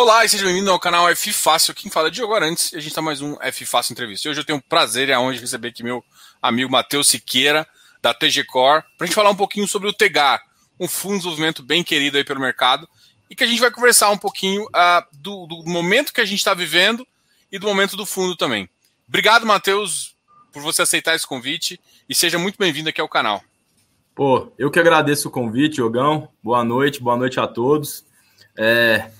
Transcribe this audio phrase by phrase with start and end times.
[0.00, 1.74] Olá e seja bem-vindo ao canal F Fácil.
[1.74, 4.28] Quem fala é Diogo Arantes e a gente está mais um F Fácil Entrevista.
[4.28, 6.04] E hoje eu tenho o prazer e a honra de receber aqui meu
[6.40, 7.66] amigo Matheus Siqueira,
[8.00, 10.40] da TG Core, para a gente falar um pouquinho sobre o TEGAR,
[10.78, 12.88] um fundo de desenvolvimento bem querido aí pelo mercado,
[13.28, 16.38] e que a gente vai conversar um pouquinho uh, do, do, momento que a gente
[16.38, 17.04] está vivendo
[17.50, 18.70] e do momento do fundo também.
[19.08, 20.14] Obrigado, Matheus,
[20.52, 23.42] por você aceitar esse convite e seja muito bem-vindo aqui ao canal.
[24.14, 26.28] Pô, eu que agradeço o convite, Diogão.
[26.40, 28.06] Boa noite, boa noite a todos.
[28.56, 29.10] É,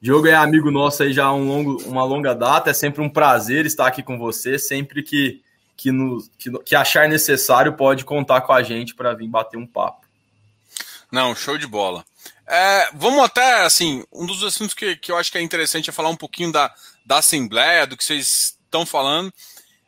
[0.00, 2.70] Diogo é amigo nosso aí já há um longo, uma longa data.
[2.70, 4.58] É sempre um prazer estar aqui com você.
[4.58, 5.42] Sempre que,
[5.76, 5.90] que,
[6.38, 10.06] que, que achar necessário, pode contar com a gente para vir bater um papo.
[11.10, 12.04] Não, show de bola.
[12.46, 15.92] É, vamos até, assim, um dos assuntos que, que eu acho que é interessante é
[15.92, 16.72] falar um pouquinho da,
[17.04, 19.32] da Assembleia, do que vocês estão falando.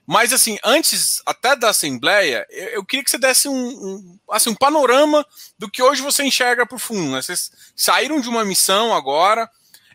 [0.07, 4.51] Mas, assim, antes até da Assembleia, eu, eu queria que você desse um, um, assim,
[4.51, 5.25] um panorama
[5.59, 7.13] do que hoje você enxerga para o fundo.
[7.13, 7.21] Né?
[7.21, 9.49] Vocês saíram de uma missão agora,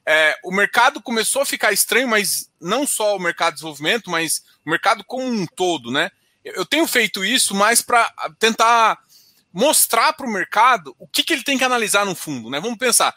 [0.06, 4.44] é, o mercado começou a ficar estranho, mas não só o mercado de desenvolvimento, mas
[4.66, 6.12] o mercado como um todo, né?
[6.44, 9.00] Eu tenho feito isso mais para tentar
[9.52, 12.60] mostrar para o mercado o que, que ele tem que analisar no fundo, né?
[12.60, 13.16] Vamos pensar.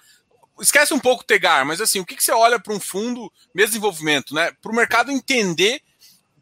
[0.61, 3.33] Esquece um pouco o Tegar, mas assim, o que, que você olha para um fundo,
[3.55, 4.53] mesmo desenvolvimento, né?
[4.63, 5.83] Para o mercado entender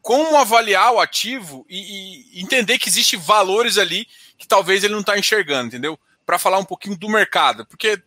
[0.02, 5.00] como avaliar o ativo e, e entender que existe valores ali que talvez ele não
[5.00, 5.98] está enxergando, entendeu?
[6.26, 8.02] Para falar um pouquinho do mercado, porque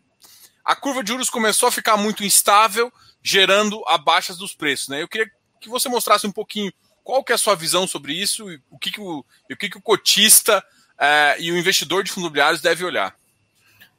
[0.67, 2.91] a curva de juros começou a ficar muito instável,
[3.23, 4.89] gerando a baixas dos preços.
[4.89, 5.01] Né?
[5.01, 6.73] Eu queria que você mostrasse um pouquinho
[7.05, 9.69] qual que é a sua visão sobre isso e o que, que, o, o, que,
[9.69, 10.61] que o cotista
[10.99, 13.15] é, e o investidor de fundos imobiliários deve olhar.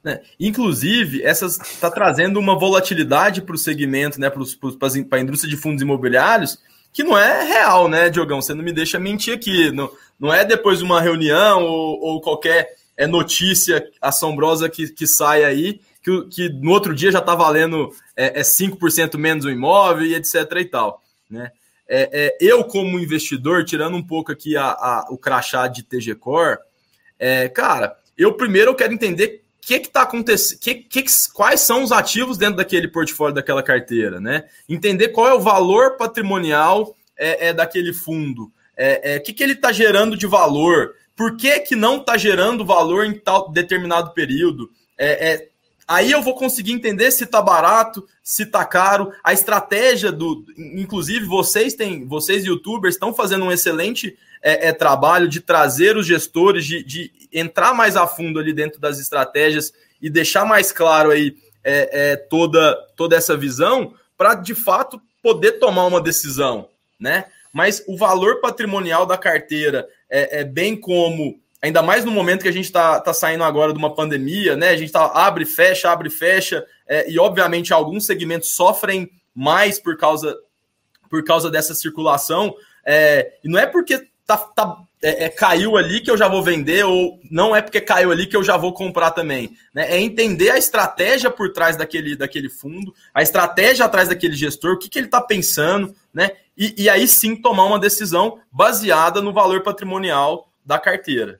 [0.05, 5.59] É, inclusive, essa está trazendo uma volatilidade para o segmento, né, para a indústria de
[5.59, 6.59] fundos imobiliários,
[6.93, 8.43] que não é real, né, Diogão?
[8.43, 9.71] Você não me deixa mentir aqui.
[9.71, 15.07] Não, não é depois de uma reunião ou, ou qualquer é, notícia assombrosa que, que
[15.07, 19.49] sai aí que, que no outro dia já está valendo é, é 5% menos o
[19.49, 20.35] imóvel e etc.
[20.59, 21.01] e tal.
[21.29, 21.51] Né?
[21.87, 26.15] É, é, eu, como investidor, tirando um pouco aqui a, a o crachá de TG
[26.15, 26.59] Core,
[27.17, 31.83] é, cara, eu primeiro eu quero entender o que está acontecendo, que, que, quais são
[31.83, 34.45] os ativos dentro daquele portfólio, daquela carteira, né?
[34.67, 39.43] Entender qual é o valor patrimonial é, é daquele fundo, é, é, o que, que
[39.43, 44.13] ele está gerando de valor, por que, que não está gerando valor em tal determinado
[44.13, 45.49] período, é, é,
[45.89, 49.11] Aí eu vou conseguir entender se tá barato, se tá caro.
[49.23, 50.45] A estratégia do.
[50.55, 56.05] Inclusive, vocês têm, vocês youtubers estão fazendo um excelente é, é, trabalho de trazer os
[56.05, 61.09] gestores, de, de, entrar mais a fundo ali dentro das estratégias e deixar mais claro
[61.09, 67.25] aí é, é toda, toda essa visão para de fato poder tomar uma decisão, né?
[67.51, 72.47] Mas o valor patrimonial da carteira é, é bem como ainda mais no momento que
[72.47, 74.69] a gente está tá saindo agora de uma pandemia, né?
[74.69, 79.97] A gente tá, abre, fecha, abre, fecha, é, e obviamente alguns segmentos sofrem mais por
[79.97, 80.35] causa,
[81.09, 82.53] por causa dessa circulação.
[82.85, 86.43] É, e não é porque tá, tá é, é, caiu ali que eu já vou
[86.43, 89.55] vender, ou não é porque caiu ali que eu já vou comprar também.
[89.73, 89.93] Né?
[89.93, 94.77] É entender a estratégia por trás daquele, daquele fundo, a estratégia atrás daquele gestor, o
[94.77, 96.31] que, que ele está pensando, né?
[96.57, 101.39] E, e aí sim tomar uma decisão baseada no valor patrimonial da carteira.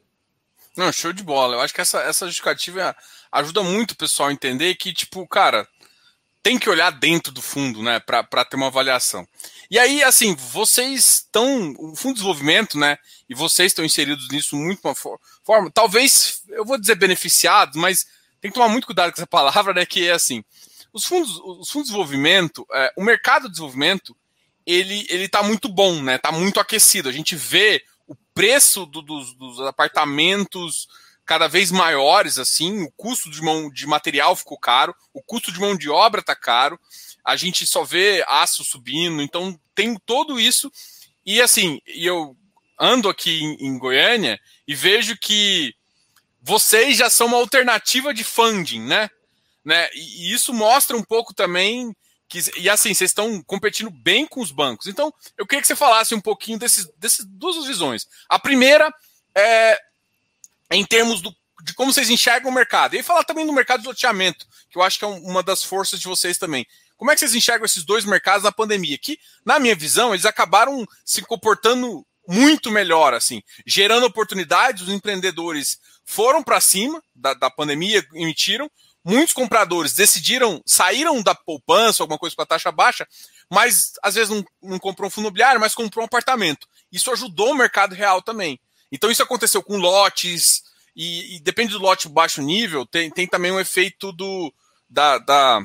[0.80, 1.58] Não, show de bola.
[1.58, 2.96] Eu acho que essa, essa justificativa
[3.30, 5.68] ajuda muito o pessoal a entender que, tipo, cara,
[6.42, 9.28] tem que olhar dentro do fundo, né, para ter uma avaliação.
[9.70, 12.98] E aí, assim, vocês estão, o fundo de desenvolvimento, né,
[13.28, 18.06] e vocês estão inseridos nisso muito uma forma, talvez, eu vou dizer beneficiados, mas
[18.40, 20.46] tem que tomar muito cuidado com essa palavra, né, que é assim,
[20.94, 24.16] os fundos, os fundos de desenvolvimento, é, o mercado de desenvolvimento,
[24.66, 27.84] ele, ele tá muito bom, né, tá muito aquecido, a gente vê
[28.40, 30.88] preço do, dos, dos, apartamentos
[31.26, 35.60] cada vez maiores, assim, o custo de mão de material ficou caro, o custo de
[35.60, 36.80] mão de obra está caro,
[37.22, 40.72] a gente só vê aço subindo, então tem todo isso.
[41.26, 42.34] E assim, eu
[42.80, 45.76] ando aqui em, em Goiânia e vejo que
[46.42, 49.10] vocês já são uma alternativa de funding, né?
[49.66, 49.90] né?
[49.94, 51.94] E, e isso mostra um pouco também
[52.30, 54.86] que, e assim, vocês estão competindo bem com os bancos.
[54.86, 58.08] Então, eu queria que você falasse um pouquinho desses, dessas duas visões.
[58.30, 58.94] A primeira
[59.36, 59.78] é
[60.72, 62.96] em termos do, de como vocês enxergam o mercado.
[62.96, 66.00] E falar também do mercado de loteamento, que eu acho que é uma das forças
[66.00, 66.66] de vocês também.
[66.96, 68.98] Como é que vocês enxergam esses dois mercados na pandemia?
[68.98, 75.80] Que, na minha visão, eles acabaram se comportando muito melhor, assim, gerando oportunidades, os empreendedores
[76.06, 78.70] foram para cima da, da pandemia, emitiram,
[79.04, 83.08] muitos compradores decidiram, saíram da poupança, alguma coisa com a taxa baixa,
[83.50, 86.68] mas às vezes não, não comprou um fundo imobiliário, mas comprou um apartamento.
[86.92, 88.60] Isso ajudou o mercado real também.
[88.92, 90.64] Então isso aconteceu com lotes,
[90.96, 94.54] e, e depende do lote baixo nível, tem, tem também um efeito do,
[94.90, 95.62] da, da,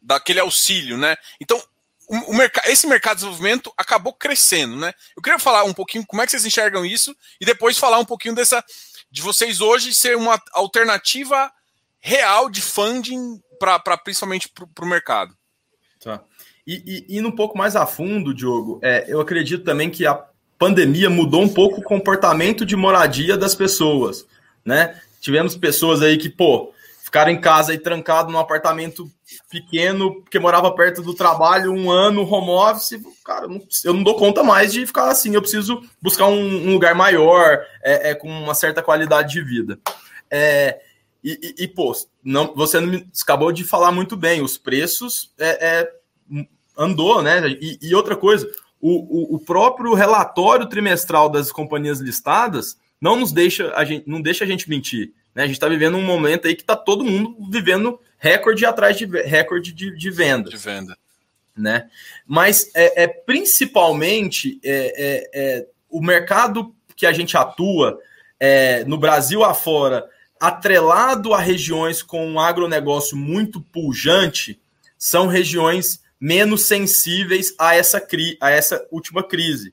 [0.00, 1.16] daquele auxílio, né?
[1.40, 1.60] Então,
[2.08, 4.94] o, o esse mercado de desenvolvimento acabou crescendo, né?
[5.16, 8.04] Eu queria falar um pouquinho como é que vocês enxergam isso e depois falar um
[8.04, 8.64] pouquinho dessa
[9.10, 11.52] de vocês hoje ser uma alternativa
[12.06, 15.34] real de funding para principalmente para o mercado.
[16.00, 16.22] Tá.
[16.64, 20.24] E, e indo um pouco mais a fundo, Diogo, é, eu acredito também que a
[20.56, 24.24] pandemia mudou um pouco o comportamento de moradia das pessoas,
[24.64, 25.00] né?
[25.20, 26.72] Tivemos pessoas aí que, pô,
[27.02, 29.10] ficaram em casa e trancado num apartamento
[29.50, 33.48] pequeno, porque morava perto do trabalho, um ano, home office, cara,
[33.84, 37.58] eu não dou conta mais de ficar assim, eu preciso buscar um, um lugar maior,
[37.82, 39.78] é, é, com uma certa qualidade de vida.
[40.30, 40.80] É,
[41.26, 41.92] e, e, e, pô,
[42.22, 45.92] não, você não me, acabou de falar muito bem, os preços é, é
[46.78, 47.48] andou, né?
[47.60, 48.48] E, e outra coisa,
[48.80, 54.22] o, o, o, próprio relatório trimestral das companhias listadas não nos deixa a gente, não
[54.22, 55.12] deixa a gente mentir.
[55.34, 55.42] Né?
[55.42, 59.06] A gente está vivendo um momento aí que está todo mundo vivendo recorde atrás de
[59.22, 60.48] recorde de, de venda.
[60.48, 60.96] De venda.
[61.56, 61.90] Né?
[62.24, 67.98] Mas é, é principalmente é, é, é, o mercado que a gente atua
[68.38, 70.08] é, no Brasil afora,
[70.40, 74.60] atrelado a regiões com um agronegócio muito pujante,
[74.98, 79.72] são regiões menos sensíveis a essa, cri a essa última crise.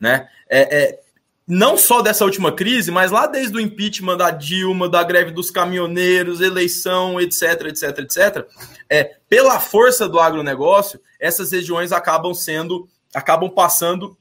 [0.00, 0.28] Né?
[0.48, 1.00] É, é,
[1.46, 5.50] não só dessa última crise, mas lá desde o impeachment da Dilma, da greve dos
[5.50, 8.46] caminhoneiros, eleição, etc, etc, etc,
[8.88, 14.16] é, pela força do agronegócio, essas regiões acabam sendo, acabam passando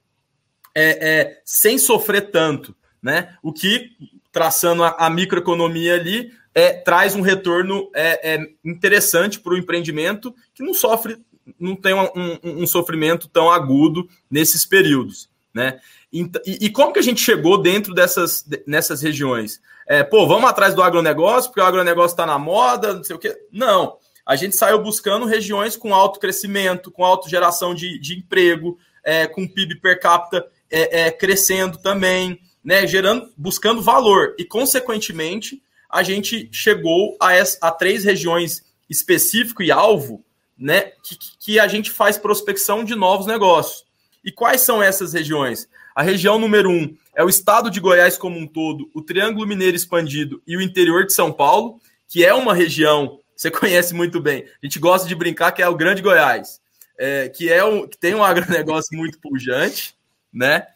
[0.73, 3.35] é, é, sem sofrer tanto, né?
[3.43, 3.91] O que,
[4.38, 10.31] traçando a, a microeconomia ali, é, traz um retorno é, é interessante para o empreendimento
[10.54, 11.18] que não sofre
[11.60, 15.80] não tem um, um, um sofrimento tão agudo nesses períodos, né?
[16.13, 19.60] E, e, como que a gente chegou dentro dessas nessas regiões?
[19.88, 23.19] É, pô, vamos atrás do agronegócio, porque o agronegócio está na moda, não sei o
[23.19, 23.36] quê.
[23.51, 23.98] Não.
[24.24, 29.25] A gente saiu buscando regiões com alto crescimento, com alta geração de, de emprego, é,
[29.25, 32.85] com PIB per capita é, é, crescendo também, né?
[32.85, 34.35] Gerando, buscando valor.
[34.37, 40.21] E, consequentemente, a gente chegou a, essa, a três regiões específico e alvo
[40.57, 43.85] né, que, que a gente faz prospecção de novos negócios.
[44.21, 45.69] E quais são essas regiões?
[45.95, 49.77] A região número um é o estado de Goiás como um todo, o Triângulo Mineiro
[49.77, 54.43] expandido e o interior de São Paulo, que é uma região você conhece muito bem.
[54.61, 56.59] A gente gosta de brincar que é o Grande Goiás,
[56.99, 59.95] é, que é um, que tem um agronegócio muito pujante,
[60.33, 60.67] né?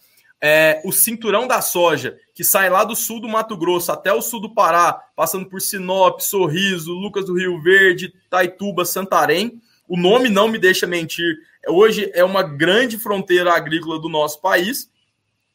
[0.43, 4.21] É, o cinturão da soja, que sai lá do sul do Mato Grosso até o
[4.21, 10.29] sul do Pará, passando por Sinop, Sorriso, Lucas do Rio Verde, Taituba, Santarém, o nome
[10.29, 11.37] não me deixa mentir.
[11.67, 14.89] Hoje é uma grande fronteira agrícola do nosso país.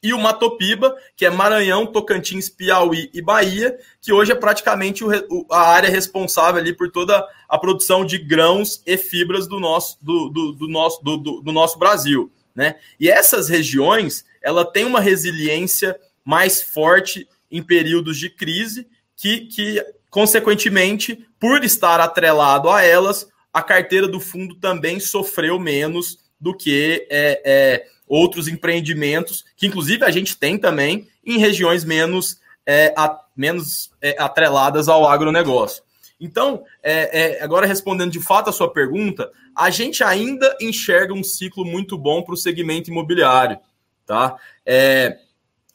[0.01, 5.03] E o Matopiba, que é Maranhão, Tocantins, Piauí e Bahia, que hoje é praticamente
[5.49, 10.29] a área responsável ali por toda a produção de grãos e fibras do nosso, do,
[10.29, 12.31] do, do nosso, do, do, nosso Brasil.
[12.55, 12.75] Né?
[12.99, 19.83] E essas regiões, ela tem uma resiliência mais forte em períodos de crise, que, que
[20.09, 27.05] consequentemente, por estar atrelado a elas, a carteira do fundo também sofreu menos do que
[27.09, 33.19] é, é, outros empreendimentos, que inclusive a gente tem também em regiões menos, é, a,
[33.35, 35.83] menos é, atreladas ao agronegócio.
[36.21, 41.23] Então, é, é, agora respondendo de fato a sua pergunta, a gente ainda enxerga um
[41.23, 43.59] ciclo muito bom para o segmento imobiliário.
[44.07, 44.37] Tá?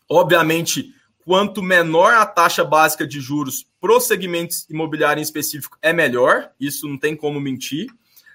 [0.09, 5.93] obviamente, quanto menor a taxa básica de juros para os segmentos imobiliários em específico é
[5.93, 7.89] melhor, isso não tem como mentir.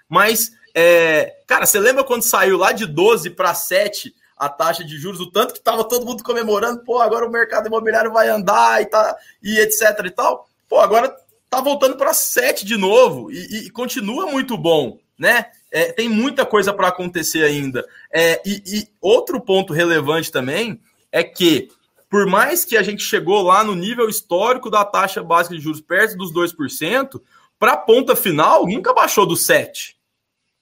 [0.08, 4.98] Mas, é, cara, você lembra quando saiu lá de 12 para 7 a taxa de
[4.98, 8.82] juros, o tanto que estava todo mundo comemorando, pô, agora o mercado imobiliário vai andar
[8.82, 10.48] e, tá, e etc e tal.
[10.70, 11.16] Pô, agora
[11.50, 15.46] tá voltando para 7 de novo e, e, continua muito bom, né?
[15.72, 17.86] É, tem muita coisa para acontecer ainda.
[18.12, 20.80] É, e, e outro ponto relevante também
[21.12, 21.70] é que
[22.10, 25.82] por mais que a gente chegou lá no nível histórico da taxa básica de juros
[25.82, 27.22] perto dos 2%,
[27.60, 29.96] para a ponta final nunca baixou do 7%.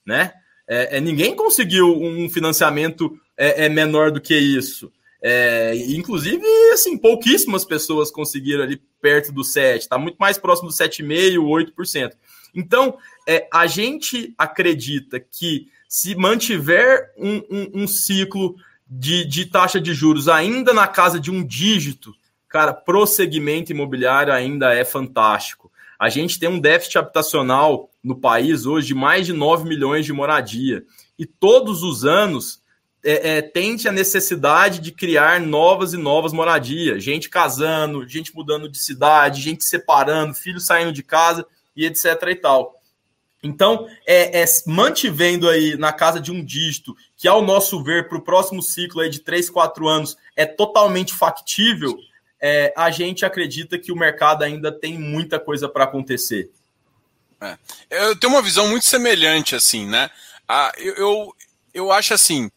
[0.05, 0.33] Né?
[0.67, 4.91] É, é, ninguém conseguiu um financiamento é, é menor do que isso.
[5.21, 10.75] É, inclusive, assim, pouquíssimas pessoas conseguiram ali perto do 7%, está muito mais próximo do
[10.75, 12.11] 7,5%, 8%.
[12.55, 12.97] Então,
[13.27, 18.55] é, a gente acredita que se mantiver um, um, um ciclo
[18.87, 22.13] de, de taxa de juros ainda na casa de um dígito,
[22.47, 25.71] cara, pro segmento imobiliário ainda é fantástico.
[25.99, 30.13] A gente tem um déficit habitacional no país hoje de mais de 9 milhões de
[30.13, 30.83] moradia.
[31.17, 32.61] E todos os anos
[33.03, 37.03] é, é, tente a necessidade de criar novas e novas moradias.
[37.03, 41.45] Gente casando, gente mudando de cidade, gente separando, filhos saindo de casa
[41.75, 42.05] e etc.
[42.29, 42.79] e tal.
[43.43, 48.17] Então, é, é, mantivendo aí na casa de um dígito, que ao nosso ver, para
[48.17, 51.95] o próximo ciclo aí de 3, 4 anos, é totalmente factível,
[52.41, 56.49] é, a gente acredita que o mercado ainda tem muita coisa para acontecer.
[57.39, 57.57] É.
[57.89, 60.09] Eu tenho uma visão muito semelhante, assim, né?
[60.47, 61.35] Ah, eu, eu,
[61.73, 62.49] eu acho assim,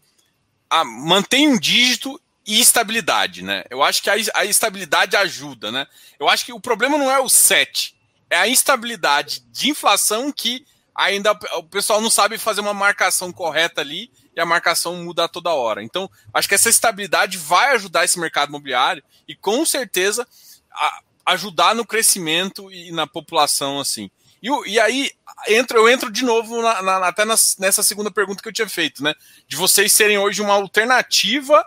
[0.70, 3.64] a, mantém um dígito e estabilidade, né?
[3.68, 5.86] Eu acho que a, a estabilidade ajuda, né?
[6.18, 7.94] Eu acho que o problema não é o 7,
[8.30, 13.80] é a instabilidade de inflação que ainda o pessoal não sabe fazer uma marcação correta
[13.80, 15.82] ali e a marcação muda a toda hora.
[15.82, 20.26] Então, acho que essa estabilidade vai ajudar esse mercado imobiliário e com certeza
[20.72, 24.10] a, ajudar no crescimento e na população assim.
[24.42, 25.10] E, e aí
[25.48, 28.68] entro, eu entro de novo na, na, até nas, nessa segunda pergunta que eu tinha
[28.68, 29.14] feito, né?
[29.46, 31.60] De vocês serem hoje uma alternativa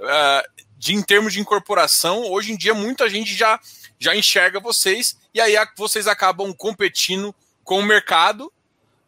[0.00, 2.30] uh, de em termos de incorporação.
[2.30, 3.58] Hoje em dia muita gente já
[3.98, 8.52] já enxerga vocês e aí vocês acabam competindo com o mercado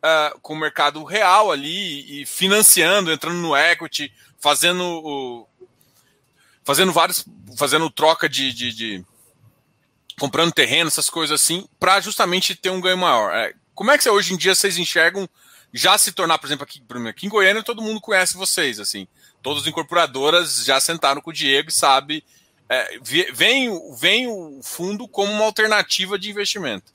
[0.06, 5.48] uh, com o mercado real ali e financiando, entrando no equity, fazendo o,
[6.64, 7.24] fazendo vários,
[7.56, 9.04] fazendo troca de, de, de
[10.18, 13.34] comprando terreno, essas coisas assim, para justamente ter um ganho maior.
[13.34, 15.28] É, como é que hoje em dia vocês enxergam
[15.72, 19.06] já se tornar, por exemplo, aqui, aqui em Goiânia todo mundo conhece vocês, assim,
[19.42, 22.24] todas as incorporadoras já sentaram com o Diego e sabe,
[22.68, 22.98] é,
[23.32, 26.92] vem, vem o fundo como uma alternativa de investimento.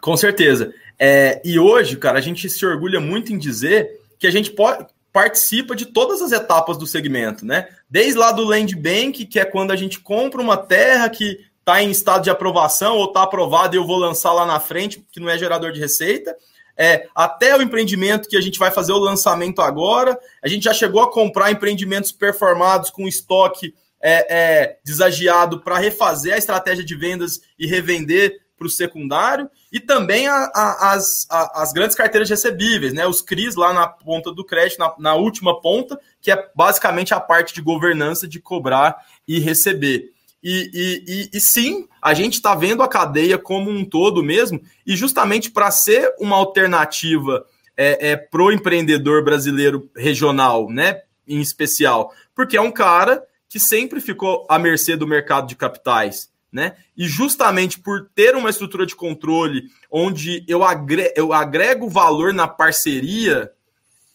[0.00, 0.72] Com certeza.
[0.98, 4.86] É, e hoje, cara, a gente se orgulha muito em dizer que a gente pode,
[5.12, 7.68] participa de todas as etapas do segmento, né?
[7.88, 11.82] Desde lá do land bank, que é quando a gente compra uma terra que está
[11.82, 15.20] em estado de aprovação ou está aprovada e eu vou lançar lá na frente, que
[15.20, 16.36] não é gerador de receita.
[16.76, 20.18] É, até o empreendimento que a gente vai fazer o lançamento agora.
[20.42, 26.34] A gente já chegou a comprar empreendimentos performados com estoque é, é, desagiado para refazer
[26.34, 31.62] a estratégia de vendas e revender para o secundário, e também a, a, as, a,
[31.62, 33.06] as grandes carteiras recebíveis, né?
[33.06, 37.20] Os CRIs lá na ponta do crédito, na, na última ponta, que é basicamente a
[37.20, 38.96] parte de governança de cobrar
[39.28, 40.10] e receber.
[40.42, 44.60] E, e, e, e, sim, a gente está vendo a cadeia como um todo mesmo,
[44.84, 47.44] e justamente para ser uma alternativa
[47.76, 53.58] é, é, para o empreendedor brasileiro regional, né, em especial, porque é um cara que
[53.58, 56.30] sempre ficou à mercê do mercado de capitais.
[56.50, 56.76] Né?
[56.96, 62.48] E justamente por ter uma estrutura de controle onde eu agrego, eu agrego valor na
[62.48, 63.52] parceria,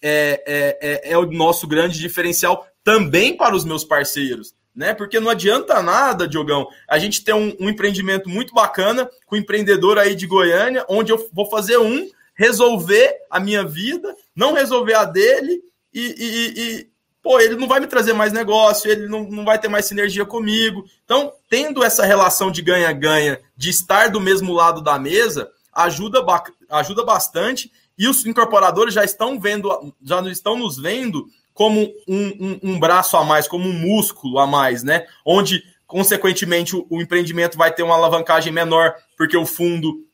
[0.01, 4.53] é, é, é, é, o nosso grande diferencial também para os meus parceiros.
[4.75, 4.93] Né?
[4.93, 9.39] Porque não adianta nada, Diogão, a gente ter um, um empreendimento muito bacana com um
[9.39, 14.95] empreendedor aí de Goiânia, onde eu vou fazer um, resolver a minha vida, não resolver
[14.95, 15.61] a dele,
[15.93, 16.87] e, e,
[17.23, 20.25] pô, ele não vai me trazer mais negócio, ele não, não vai ter mais sinergia
[20.25, 20.83] comigo.
[21.05, 26.23] Então, tendo essa relação de ganha-ganha, de estar do mesmo lado da mesa, ajuda,
[26.69, 27.71] ajuda bastante.
[27.97, 33.15] E os incorporadores já estão vendo, já estão nos vendo como um, um, um braço
[33.15, 35.05] a mais, como um músculo a mais, né?
[35.25, 40.05] Onde, consequentemente, o, o empreendimento vai ter uma alavancagem menor, porque o fundo,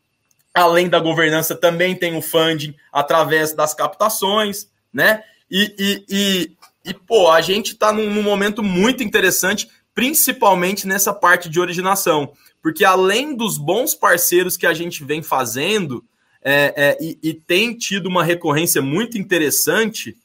[0.54, 5.24] além da governança, também tem o funding através das captações, né?
[5.50, 6.58] E, e, e,
[6.89, 12.34] e, pô, a gente está num, num, momento muito interessante, principalmente nessa parte de originação.
[12.62, 16.03] Porque além dos bons parceiros que a gente vem fazendo,
[16.41, 20.17] é, é, e, e, tem tido uma recorrência muito interessante,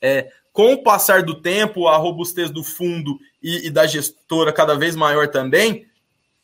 [0.00, 4.74] é, com o passar do tempo, a robustez do fundo e, e da gestora cada
[4.74, 5.86] vez maior também,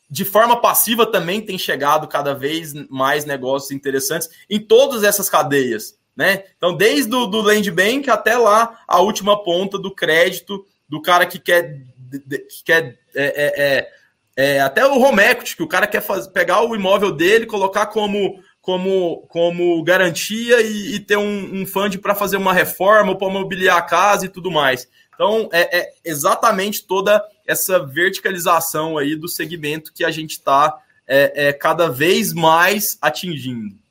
[0.09, 5.99] de forma passiva também tem chegado cada vez mais negócios interessantes em todas essas cadeias.
[6.17, 6.45] Né?
[6.57, 11.27] Então, desde o do land bank até lá a última ponta do crédito do cara
[11.27, 11.81] que quer,
[12.11, 13.91] que quer é, é, é,
[14.37, 17.87] é, até o home equity, que o cara quer faz, pegar o imóvel dele, colocar
[17.87, 23.29] como, como, como garantia e, e ter um, um fund para fazer uma reforma, para
[23.29, 24.89] mobiliar a casa e tudo mais.
[25.15, 31.53] Então, é, é, exatamente toda essa verticalização aí do segmento que a gente está é,
[31.53, 33.84] cada vez mais atingindo.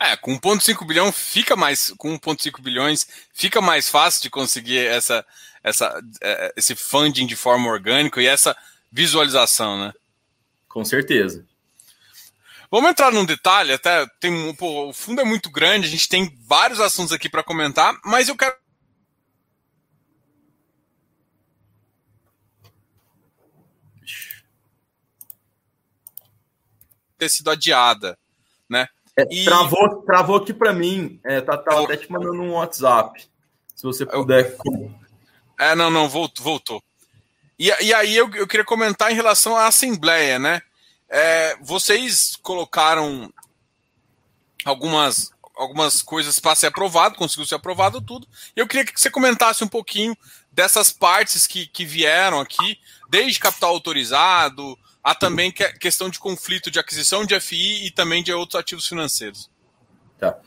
[0.00, 1.92] É, com 1,5 bilhão fica mais.
[1.96, 5.24] Com 1,5 bilhões fica mais fácil de conseguir essa,
[5.62, 8.56] essa, é, esse funding de forma orgânica e essa
[8.90, 9.92] visualização, né?
[10.68, 11.44] Com certeza.
[12.70, 16.36] Vamos entrar num detalhe, até tem pô, o fundo é muito grande, a gente tem
[16.44, 18.56] vários assuntos aqui para comentar, mas eu quero
[27.16, 28.18] ter sido adiada?
[29.16, 29.44] É, e...
[29.44, 31.20] travou, travou aqui para mim.
[31.24, 33.26] É, tá, tá até te mandando um WhatsApp.
[33.74, 34.56] Se você puder.
[35.58, 36.44] É, não, não, voltou.
[36.44, 36.82] voltou.
[37.58, 40.62] E, e aí eu, eu queria comentar em relação à Assembleia, né?
[41.08, 43.32] É, vocês colocaram
[44.64, 48.26] algumas, algumas coisas para ser aprovado, conseguiu ser aprovado tudo.
[48.56, 50.16] Eu queria que você comentasse um pouquinho
[50.50, 52.78] dessas partes que, que vieram aqui,
[53.08, 58.32] desde capital autorizado, a também questão de conflito de aquisição de FI e também de
[58.32, 59.50] outros ativos financeiros.
[60.18, 60.38] Tá.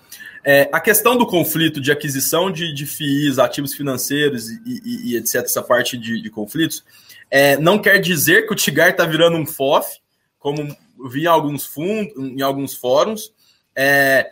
[0.44, 5.18] É, a questão do conflito de aquisição de, de FIIs, ativos financeiros e, e, e
[5.18, 6.84] etc., essa parte de, de conflitos,
[7.30, 10.00] é, não quer dizer que o Tigar está virando um FOF,
[10.40, 10.76] como
[11.12, 13.32] vi em alguns fundos, em alguns fóruns,
[13.76, 14.32] é,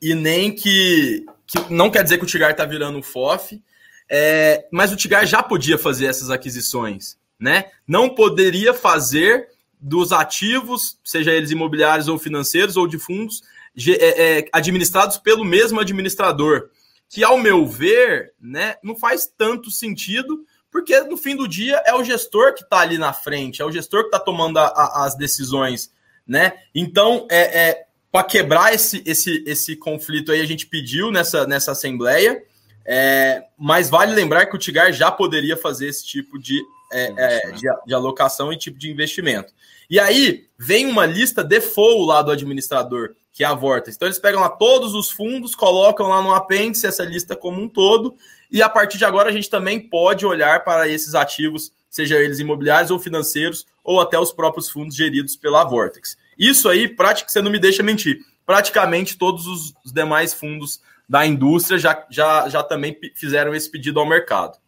[0.00, 3.60] e nem que, que, não quer dizer que o Tigar está virando um FOF,
[4.08, 7.66] é, mas o Tigar já podia fazer essas aquisições, né?
[7.86, 9.48] Não poderia fazer
[9.80, 13.42] dos ativos, seja eles imobiliários ou financeiros ou de fundos,
[13.86, 16.70] é, é, administrados pelo mesmo administrador,
[17.08, 21.94] que ao meu ver, né, não faz tanto sentido, porque no fim do dia é
[21.94, 25.06] o gestor que está ali na frente, é o gestor que está tomando a, a,
[25.06, 25.90] as decisões,
[26.26, 26.54] né?
[26.74, 31.72] Então, é, é para quebrar esse, esse, esse conflito aí, a gente pediu nessa, nessa
[31.72, 32.42] assembleia.
[32.90, 36.58] É, mas vale lembrar que o Tigar já poderia fazer esse tipo de,
[36.90, 39.52] é, é, de, de, alocação e tipo de investimento.
[39.88, 43.96] E aí vem uma lista default lá do administrador, que é a Vortex.
[43.96, 47.68] Então eles pegam lá todos os fundos, colocam lá no apêndice essa lista como um
[47.68, 48.16] todo,
[48.50, 52.38] e a partir de agora a gente também pode olhar para esses ativos, seja eles
[52.38, 56.16] imobiliários ou financeiros, ou até os próprios fundos geridos pela Vortex.
[56.38, 58.20] Isso aí, prática, você não me deixa mentir.
[58.44, 64.06] Praticamente todos os demais fundos da indústria já, já, já também fizeram esse pedido ao
[64.06, 64.58] mercado.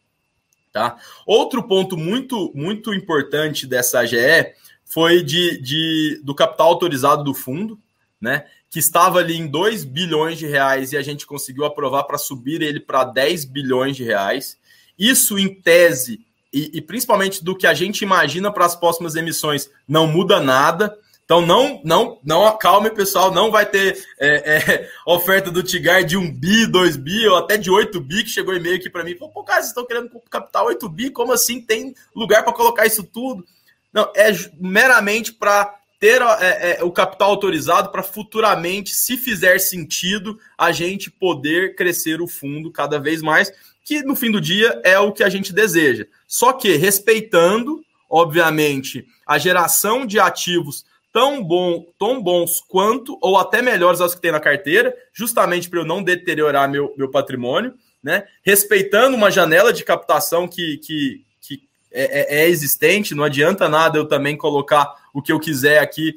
[0.72, 0.96] Tá?
[1.26, 7.78] Outro ponto muito, muito importante dessa AGE foi de, de, do capital autorizado do fundo,
[8.20, 8.44] né?
[8.70, 12.62] que estava ali em 2 bilhões de reais e a gente conseguiu aprovar para subir
[12.62, 14.56] ele para 10 bilhões de reais.
[14.96, 16.20] Isso, em tese,
[16.52, 20.96] e, e principalmente do que a gente imagina para as próximas emissões, não muda nada.
[21.30, 26.16] Então não, não, não acalme, pessoal, não vai ter é, é, oferta do Tigar de
[26.16, 29.14] 1 bi, 2 bi ou até de 8 bi, que chegou e-mail aqui para mim.
[29.14, 31.08] Pô, cara, vocês estão querendo captar 8 bi?
[31.08, 31.60] Como assim?
[31.60, 33.44] Tem lugar para colocar isso tudo?
[33.92, 40.36] Não, é meramente para ter é, é, o capital autorizado para futuramente, se fizer sentido,
[40.58, 43.52] a gente poder crescer o fundo cada vez mais,
[43.84, 46.08] que no fim do dia é o que a gente deseja.
[46.26, 53.62] Só que respeitando, obviamente, a geração de ativos tão, bom, tão bons quanto, ou até
[53.62, 58.24] melhores aos que tem na carteira, justamente para eu não deteriorar meu, meu patrimônio, né?
[58.42, 63.98] Respeitando uma janela de captação que, que, que é, é, é existente, não adianta nada
[63.98, 66.14] eu também colocar o que eu quiser aqui,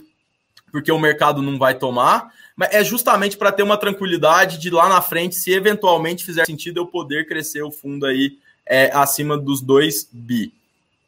[0.71, 4.87] porque o mercado não vai tomar, mas é justamente para ter uma tranquilidade de lá
[4.87, 9.61] na frente, se eventualmente fizer sentido, eu poder crescer o fundo aí é, acima dos
[9.61, 10.53] 2 bi,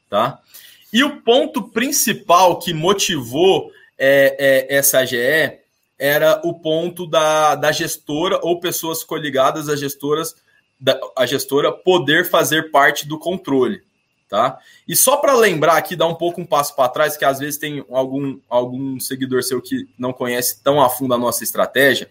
[0.10, 0.40] tá?
[0.92, 4.36] E o ponto principal que motivou é,
[4.70, 5.60] é, essa AGE
[5.98, 10.36] era o ponto da, da gestora ou pessoas coligadas às gestoras,
[10.80, 13.82] da, a gestora poder fazer parte do controle.
[14.28, 14.60] Tá?
[14.88, 17.60] E só para lembrar aqui, dar um pouco um passo para trás, que às vezes
[17.60, 22.10] tem algum, algum seguidor seu que não conhece tão a fundo a nossa estratégia.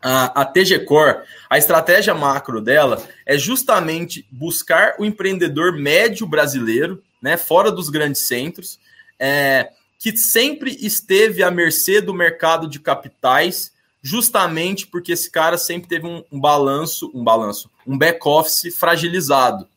[0.00, 7.02] A, a TG Core, a estratégia macro dela é justamente buscar o empreendedor médio brasileiro
[7.20, 8.80] né, fora dos grandes centros,
[9.18, 9.70] é,
[10.02, 16.04] que sempre esteve à mercê do mercado de capitais, justamente porque esse cara sempre teve
[16.08, 19.68] um, um balanço, um balanço, um back-office fragilizado.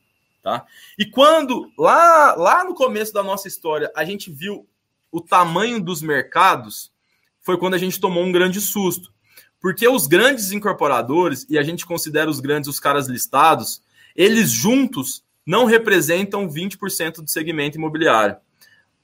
[0.41, 0.65] Tá?
[0.97, 4.67] E quando, lá, lá no começo da nossa história, a gente viu
[5.11, 6.91] o tamanho dos mercados,
[7.39, 9.13] foi quando a gente tomou um grande susto.
[9.61, 13.79] Porque os grandes incorporadores, e a gente considera os grandes os caras listados,
[14.15, 18.37] eles juntos não representam 20% do segmento imobiliário.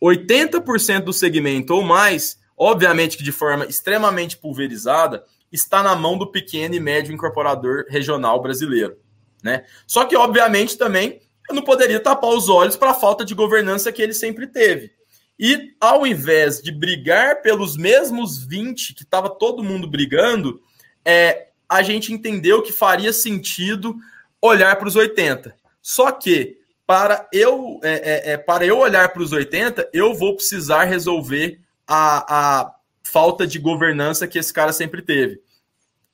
[0.02, 6.32] 80% do segmento ou mais, obviamente que de forma extremamente pulverizada, está na mão do
[6.32, 8.98] pequeno e médio incorporador regional brasileiro.
[9.44, 9.66] Né?
[9.86, 13.92] Só que, obviamente, também eu não poderia tapar os olhos para a falta de governança
[13.92, 14.92] que ele sempre teve.
[15.38, 20.62] E ao invés de brigar pelos mesmos 20 que estava todo mundo brigando,
[21.04, 23.96] é, a gente entendeu que faria sentido
[24.42, 25.56] olhar para os 80.
[25.82, 26.61] Só que
[26.92, 31.62] para eu, é, é, é para eu olhar para os 80, eu vou precisar resolver
[31.88, 35.40] a, a falta de governança que esse cara sempre teve.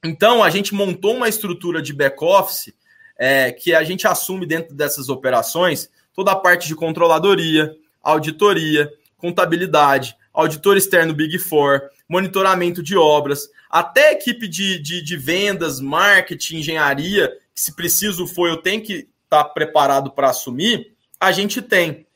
[0.06, 2.76] Então, a gente montou uma estrutura de back-office
[3.18, 8.88] é, que a gente assume dentro dessas operações toda a parte de controladoria, auditoria,
[9.18, 16.58] contabilidade, auditor externo Big Four, monitoramento de obras, até equipe de, de, de vendas, marketing,
[16.58, 22.08] engenharia, que se preciso for, eu tenho que está preparado para assumir, a gente tem.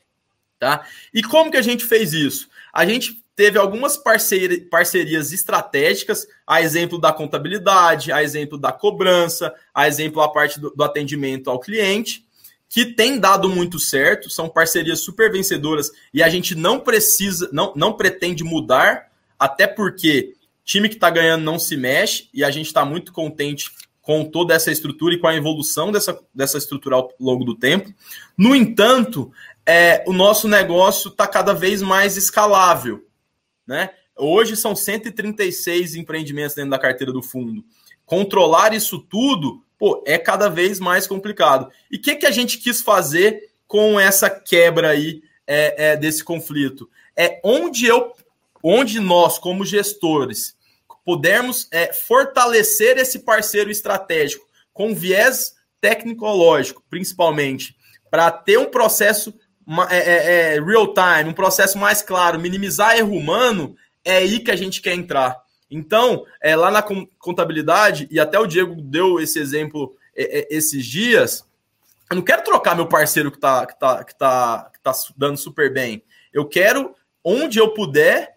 [0.58, 0.86] Tá?
[1.12, 2.48] E como que a gente fez isso?
[2.72, 9.54] A gente teve algumas parceria, parcerias estratégicas, a exemplo da contabilidade, a exemplo da cobrança,
[9.74, 12.24] a exemplo a parte do, do atendimento ao cliente,
[12.68, 17.72] que tem dado muito certo, são parcerias super vencedoras e a gente não precisa, não,
[17.76, 22.66] não pretende mudar, até porque time que está ganhando não se mexe e a gente
[22.66, 23.70] está muito contente
[24.02, 27.94] com toda essa estrutura e com a evolução dessa, dessa estrutura ao longo do tempo.
[28.36, 29.32] No entanto,
[29.64, 33.06] é, o nosso negócio está cada vez mais escalável.
[33.66, 33.90] Né?
[34.18, 37.64] Hoje são 136 empreendimentos dentro da carteira do fundo.
[38.04, 41.68] Controlar isso tudo pô, é cada vez mais complicado.
[41.90, 46.22] E o que, que a gente quis fazer com essa quebra aí é, é, desse
[46.22, 46.88] conflito?
[47.16, 48.12] É onde eu,
[48.62, 50.56] onde nós, como gestores,
[51.04, 57.76] pudermos é, fortalecer esse parceiro estratégico com viés tecnológico, principalmente,
[58.10, 59.34] para ter um processo
[59.90, 64.50] é, é, é, real time, um processo mais claro, minimizar erro humano, é aí que
[64.50, 65.40] a gente quer entrar.
[65.70, 66.82] Então, é, lá na
[67.18, 71.44] contabilidade, e até o Diego deu esse exemplo é, é, esses dias,
[72.10, 75.38] eu não quero trocar meu parceiro que está que tá, que tá, que tá dando
[75.38, 76.02] super bem.
[76.32, 78.31] Eu quero, onde eu puder,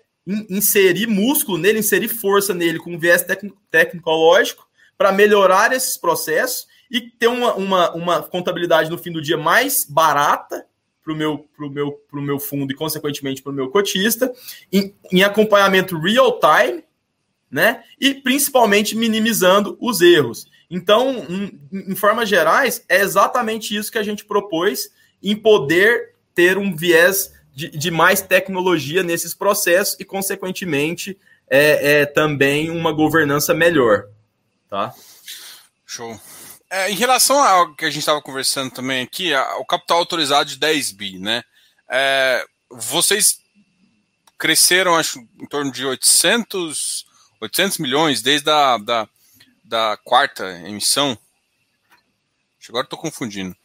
[0.50, 3.26] inserir músculo nele, inserir força nele com viés
[3.70, 9.38] tecnológico para melhorar esses processos e ter uma, uma, uma contabilidade no fim do dia
[9.38, 10.66] mais barata
[11.04, 14.34] para o meu, pro meu, pro meu fundo e, consequentemente, para o meu cotista,
[14.72, 16.84] em, em acompanhamento real time,
[17.50, 17.84] né?
[18.00, 20.48] E principalmente minimizando os erros.
[20.70, 26.58] Então, em, em formas gerais, é exatamente isso que a gente propôs em poder ter
[26.58, 31.18] um viés de, de mais tecnologia nesses processos e, consequentemente,
[31.50, 34.10] é, é também uma governança melhor.
[34.70, 34.94] Tá?
[35.86, 36.20] Show.
[36.70, 40.50] É, em relação ao que a gente estava conversando também aqui, a, o capital autorizado
[40.50, 41.44] de 10 bi, né?
[41.90, 43.40] É, vocês
[44.38, 47.06] cresceram, acho, em torno de 800,
[47.40, 49.08] 800 milhões desde a da,
[49.64, 51.18] da quarta emissão.
[52.68, 53.56] Agora estou confundindo.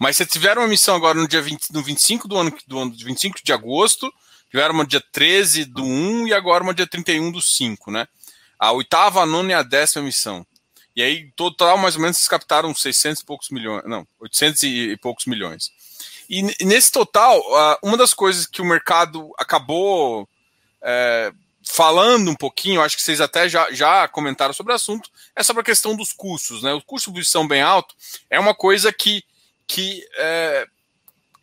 [0.00, 2.90] Mas vocês tiveram uma emissão agora no dia 20, no 25 do ano, do ano
[2.90, 4.10] 25 de agosto,
[4.50, 8.08] tiveram uma dia 13 do 1 e agora uma dia 31 do 5, né?
[8.58, 10.46] A oitava, a nona e a décima emissão.
[10.96, 14.96] E aí, total, mais ou menos, vocês captaram 600 e poucos milhões, não, 800 e
[14.96, 15.70] poucos milhões.
[16.28, 17.42] E nesse total,
[17.82, 20.28] uma das coisas que o mercado acabou
[20.80, 21.32] é,
[21.68, 25.60] falando um pouquinho, acho que vocês até já, já comentaram sobre o assunto, é sobre
[25.60, 26.62] a questão dos custos.
[26.62, 26.72] Né?
[26.72, 27.94] O custo de distribuição bem alto
[28.30, 29.22] é uma coisa que,
[29.70, 30.66] que, é,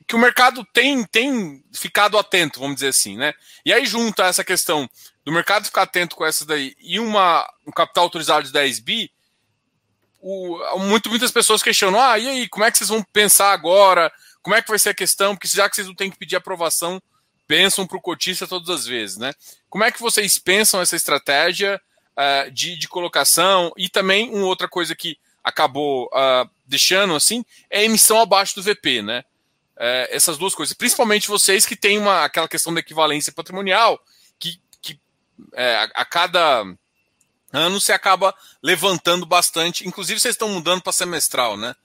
[0.06, 3.16] que o mercado tem, tem ficado atento, vamos dizer assim.
[3.16, 3.34] Né?
[3.66, 4.90] E aí junta essa questão
[5.24, 9.10] do mercado ficar atento com essa daí e uma, um capital autorizado de 10 bi,
[10.20, 14.12] o, muito, muitas pessoas questionam: ah, e aí, como é que vocês vão pensar agora?
[14.42, 15.34] Como é que vai ser a questão?
[15.34, 17.02] Porque já que vocês não têm que pedir aprovação,
[17.48, 19.34] pensam para o cotista todas as vezes, né?
[19.70, 21.80] Como é que vocês pensam essa estratégia
[22.18, 23.72] uh, de, de colocação?
[23.78, 28.64] E também uma outra coisa que acabou uh, deixando assim é a emissão abaixo do
[28.64, 29.24] VP, né?
[29.78, 34.00] Uh, essas duas coisas, principalmente vocês que têm uma, aquela questão da equivalência patrimonial,
[34.40, 35.00] que, que
[35.54, 36.66] é, a, a cada
[37.54, 39.88] ano você acaba levantando bastante.
[39.88, 41.76] Inclusive, vocês estão mudando para semestral, né?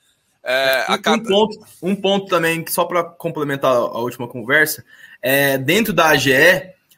[0.43, 1.23] É, um, cada...
[1.23, 4.85] um, ponto, um ponto também, só para complementar a última conversa,
[5.21, 6.33] é, dentro da AGE,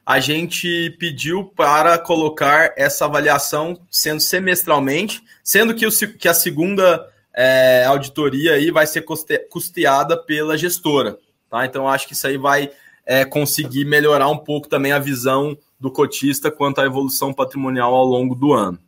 [0.07, 7.09] a gente pediu para colocar essa avaliação sendo semestralmente, sendo que, o, que a segunda
[7.35, 11.19] é, auditoria aí vai ser custe, custeada pela gestora.
[11.51, 11.65] Tá?
[11.65, 12.71] Então, acho que isso aí vai
[13.07, 18.05] é, conseguir melhorar um pouco também a visão do cotista quanto à evolução patrimonial ao
[18.05, 18.79] longo do ano.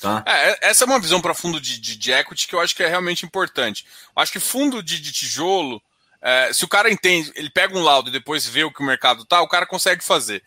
[0.00, 0.24] Tá?
[0.26, 2.82] É, essa é uma visão para fundo de, de, de, equity que eu acho que
[2.82, 3.84] é realmente importante.
[4.16, 5.80] Eu acho que fundo de, de tijolo,
[6.22, 8.86] é, se o cara entende, ele pega um laudo e depois vê o que o
[8.86, 10.42] mercado tá, o cara consegue fazer.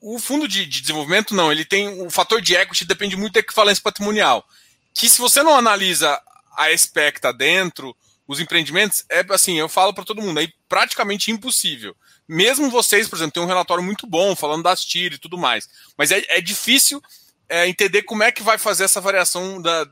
[0.00, 2.02] O fundo de, de desenvolvimento, não, ele tem.
[2.02, 4.46] O fator de equity depende muito da equivalência patrimonial.
[4.94, 6.20] Que se você não analisa
[6.56, 7.94] a SPEC tá dentro,
[8.26, 11.94] os empreendimentos, é assim, eu falo para todo mundo, é praticamente impossível
[12.30, 15.68] mesmo vocês, por exemplo, tem um relatório muito bom falando das TIR e tudo mais,
[15.98, 17.02] mas é, é difícil
[17.48, 19.84] é, entender como é que vai fazer essa variação da,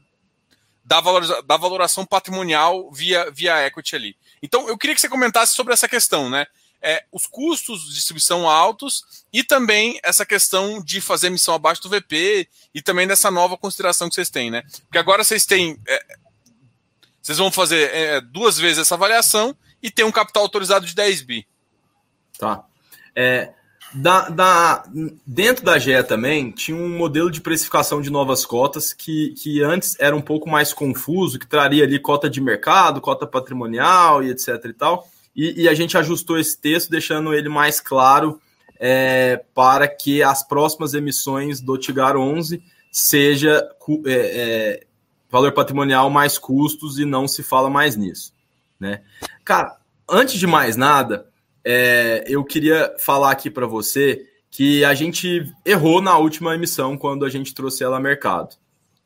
[0.84, 4.16] da, valoriza, da valoração patrimonial via, via equity ali.
[4.42, 6.46] Então, eu queria que você comentasse sobre essa questão, né?
[6.80, 11.88] É, os custos de distribuição altos e também essa questão de fazer emissão abaixo do
[11.88, 14.62] VP e também dessa nova consideração que vocês têm, né?
[14.82, 15.76] Porque agora vocês têm.
[15.86, 16.16] É,
[17.20, 21.22] vocês vão fazer é, duas vezes essa avaliação e tem um capital autorizado de 10
[21.22, 21.46] bi.
[22.38, 22.64] Tá.
[23.14, 23.52] É,
[23.92, 24.84] da, da,
[25.26, 29.96] dentro da GE também tinha um modelo de precificação de novas cotas que, que antes
[29.98, 34.64] era um pouco mais confuso, que traria ali cota de mercado, cota patrimonial e etc
[34.64, 35.08] e tal.
[35.34, 38.40] E, e a gente ajustou esse texto, deixando ele mais claro
[38.78, 43.68] é, para que as próximas emissões do Tigar 11 seja
[44.06, 44.86] é, é,
[45.30, 48.32] valor patrimonial mais custos e não se fala mais nisso.
[48.78, 49.02] Né?
[49.44, 49.76] Cara,
[50.08, 51.26] antes de mais nada,
[51.70, 57.26] é, eu queria falar aqui para você que a gente errou na última emissão quando
[57.26, 58.56] a gente trouxe ela ao mercado.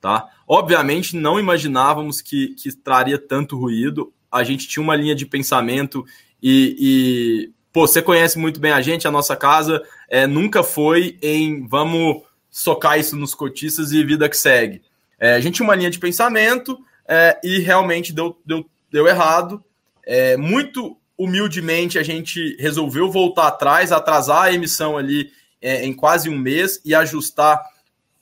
[0.01, 0.29] Tá?
[0.46, 4.12] Obviamente, não imaginávamos que, que traria tanto ruído.
[4.31, 6.05] A gente tinha uma linha de pensamento
[6.40, 11.18] e, e pô, você conhece muito bem a gente, a nossa casa é, nunca foi
[11.20, 14.83] em vamos socar isso nos cotistas e vida que segue.
[15.18, 19.64] É, a gente tinha uma linha de pensamento é, e realmente deu, deu, deu errado.
[20.07, 25.30] É, muito humildemente a gente resolveu voltar atrás, atrasar a emissão ali
[25.61, 27.62] é, em quase um mês e ajustar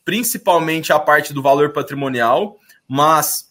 [0.04, 3.50] principalmente a parte do valor patrimonial, mas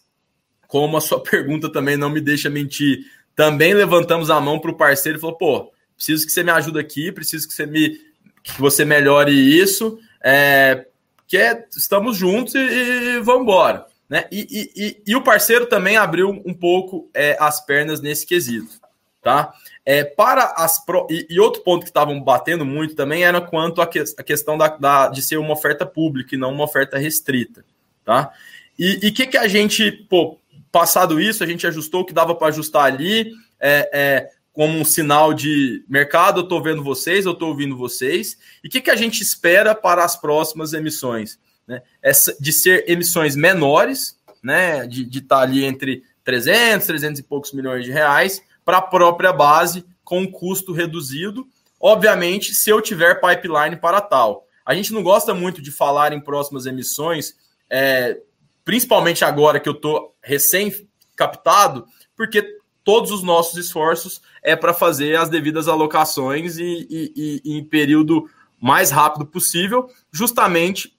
[0.68, 4.76] como a sua pergunta também não me deixa mentir, também levantamos a mão para o
[4.76, 7.98] parceiro e falou: pô, preciso que você me ajude aqui, preciso que você me
[8.42, 10.86] que você melhore isso, é,
[11.26, 13.84] que é, estamos juntos e, e vamos embora.
[14.08, 14.24] Né?
[14.32, 18.79] E, e, e, o parceiro também abriu um pouco é, as pernas nesse quesito.
[19.22, 19.52] Tá?
[19.84, 21.06] É, para as pro...
[21.10, 24.68] e, e, outro ponto que estavam batendo muito também era quanto a, que, questão da,
[24.68, 27.62] da, de ser uma oferta pública e não uma oferta restrita.
[28.02, 28.32] Tá?
[28.78, 30.38] E o que, que a gente, pô,
[30.72, 34.84] passado isso, a gente ajustou o que dava para ajustar ali, é, é, como um
[34.84, 38.38] sinal de mercado, eu estou vendo vocês, eu estou ouvindo vocês.
[38.64, 41.38] E o que, que a gente espera para as próximas emissões?
[41.66, 41.82] Né?
[42.02, 44.86] Essa, de ser emissões menores, né?
[44.86, 49.32] de estar tá ali entre 300, 300 e poucos milhões de reais, para a própria
[49.32, 51.44] base, com um custo reduzido.
[51.80, 54.46] Obviamente, se eu tiver pipeline para tal.
[54.64, 57.34] A gente não gosta muito de falar em próximas emissões,
[57.68, 58.20] é,
[58.64, 62.46] principalmente agora que eu estou recém-captado, porque
[62.84, 68.30] todos os nossos esforços é para fazer as devidas alocações e, e, e, em período
[68.60, 70.96] mais rápido possível, justamente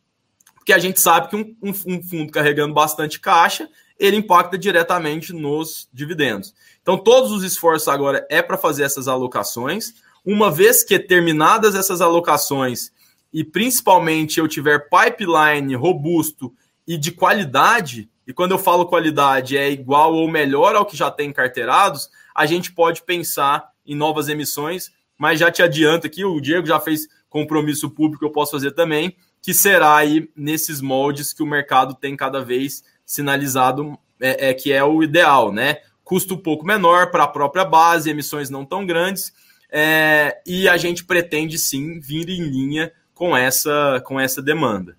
[0.55, 5.31] porque a gente sabe que um, um, um fundo carregando bastante caixa, ele impacta diretamente
[5.31, 6.53] nos dividendos.
[6.81, 9.93] Então, todos os esforços agora é para fazer essas alocações.
[10.25, 12.91] Uma vez que terminadas essas alocações,
[13.33, 16.53] e principalmente eu tiver pipeline robusto
[16.87, 21.09] e de qualidade, e quando eu falo qualidade é igual ou melhor ao que já
[21.09, 26.39] tem carteirados, a gente pode pensar em novas emissões, mas já te adianto aqui, o
[26.39, 31.41] Diego já fez compromisso público, eu posso fazer também, que será aí nesses moldes que
[31.41, 35.77] o mercado tem cada vez sinalizado é, é que é o ideal, né?
[36.11, 39.31] Custo um pouco menor para a própria base, emissões não tão grandes,
[39.71, 44.97] é, e a gente pretende sim vir em linha com essa, com essa demanda.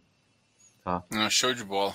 [0.82, 1.02] Tá.
[1.12, 1.94] Ah, show de bola.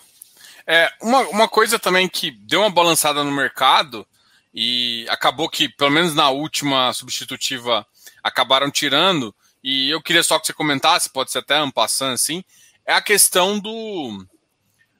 [0.67, 4.05] É, uma, uma coisa também que deu uma balançada no mercado
[4.53, 7.87] e acabou que, pelo menos na última substitutiva,
[8.21, 12.43] acabaram tirando, e eu queria só que você comentasse, pode ser até um passando assim,
[12.85, 14.23] é a questão do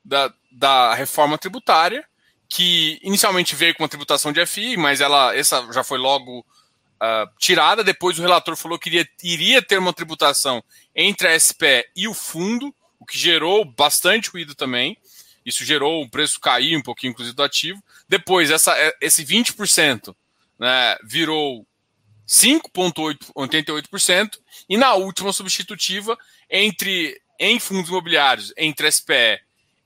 [0.03, 2.03] da, da reforma tributária,
[2.49, 7.29] que inicialmente veio com uma tributação de FI, mas ela essa já foi logo uh,
[7.37, 7.83] tirada.
[7.83, 10.63] Depois o relator falou que iria, iria ter uma tributação
[10.95, 14.97] entre a SPE e o fundo, o que gerou bastante ruído também.
[15.45, 17.81] Isso gerou o preço cair um pouquinho, inclusive, do ativo.
[18.09, 20.13] Depois, essa, esse 20%
[20.59, 21.65] né, virou
[22.27, 24.39] 5,88%.
[24.67, 26.17] E na última substitutiva,
[26.49, 29.39] entre em fundos imobiliários, entre a SPE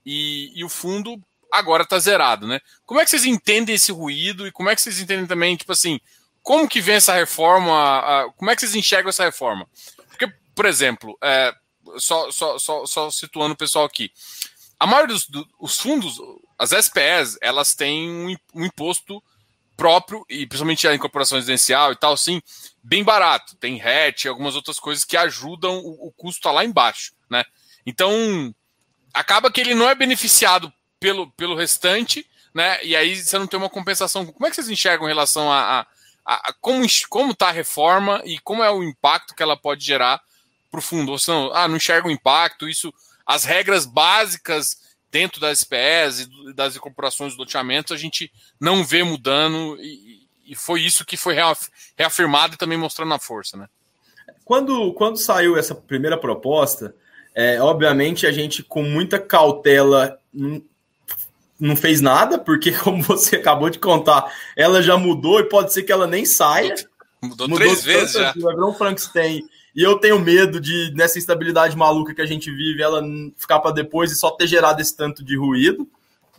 [0.06, 1.22] e, e o fundo,
[1.52, 2.60] agora está zerado, né?
[2.86, 5.72] Como é que vocês entendem esse ruído e como é que vocês entendem também, tipo
[5.72, 6.00] assim,
[6.42, 8.32] como que vem essa reforma?
[8.38, 9.68] como é que vocês enxergam essa reforma?
[10.10, 11.54] Porque, por exemplo, é,
[11.98, 14.12] só, só, só, só, situando o pessoal aqui,
[14.80, 16.18] a maioria dos do, fundos,
[16.58, 19.22] as SPEs, elas têm um, um, imposto
[19.78, 22.42] próprio, e principalmente a incorporação residencial e tal, assim,
[22.84, 23.56] bem barato.
[23.58, 27.44] Tem RET e algumas outras coisas que ajudam o, o custo tá lá embaixo, né?
[27.86, 28.54] Então,
[29.14, 32.82] acaba que ele não é beneficiado pelo, pelo restante, né?
[32.86, 34.26] E aí você não tem uma compensação.
[34.26, 35.88] Como é que vocês enxergam em relação a, a,
[36.50, 40.22] a como como está a reforma e como é o impacto que ela pode gerar
[40.70, 41.12] para o fundo?
[41.12, 42.94] Ou senão, ah, não enxerga o impacto, isso,
[43.26, 44.78] as regras básicas
[45.10, 50.56] dentro das SPEs e das incorporações do loteamento a gente não vê mudando e, e
[50.56, 51.36] foi isso que foi
[51.98, 53.68] reafirmado e também mostrando a força, né?
[54.46, 56.96] Quando, quando saiu essa primeira proposta,
[57.34, 60.20] é, obviamente a gente com muita cautela
[61.62, 65.84] não fez nada, porque, como você acabou de contar, ela já mudou e pode ser
[65.84, 66.74] que ela nem saia.
[67.22, 68.34] Mudou, mudou três vezes já.
[68.34, 69.44] Vai virar um Frankenstein.
[69.74, 73.02] E eu tenho medo de, nessa instabilidade maluca que a gente vive, ela
[73.38, 75.88] ficar para depois e só ter gerado esse tanto de ruído,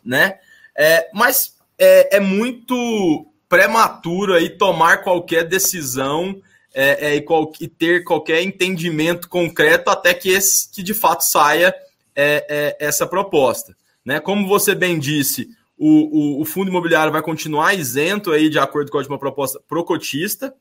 [0.05, 0.39] né?
[0.77, 6.43] É, mas é, é muito prematuro aí tomar qualquer decisão
[6.75, 11.23] é, é, e, qual, e, ter qualquer entendimento concreto até que, esse, que de fato
[11.23, 11.75] saia
[12.15, 13.75] é, é essa proposta.
[14.05, 14.21] Né?
[14.21, 18.91] Como você bem disse, o, o, o, fundo imobiliário vai continuar isento aí de acordo
[18.91, 20.55] com a última proposta pro cotista,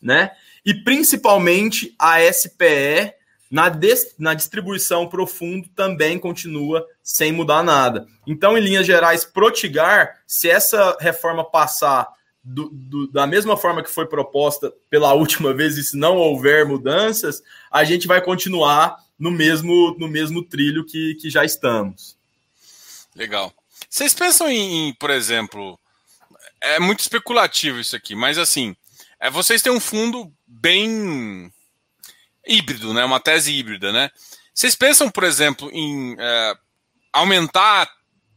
[0.00, 0.30] né?
[0.64, 3.14] E principalmente a SPE
[3.50, 8.06] na, des, na distribuição para o fundo também continua sem mudar nada.
[8.26, 12.08] Então, em linhas gerais, protigar, se essa reforma passar
[12.42, 16.66] do, do, da mesma forma que foi proposta pela última vez, e se não houver
[16.66, 22.13] mudanças, a gente vai continuar no mesmo, no mesmo trilho que, que já estamos.
[23.14, 23.52] Legal.
[23.88, 25.78] Vocês pensam em, em, por exemplo,
[26.60, 28.76] é muito especulativo isso aqui, mas assim,
[29.20, 31.52] é, vocês têm um fundo bem
[32.46, 33.04] híbrido, né?
[33.04, 34.10] Uma tese híbrida, né?
[34.52, 36.54] Vocês pensam, por exemplo, em é,
[37.12, 37.90] aumentar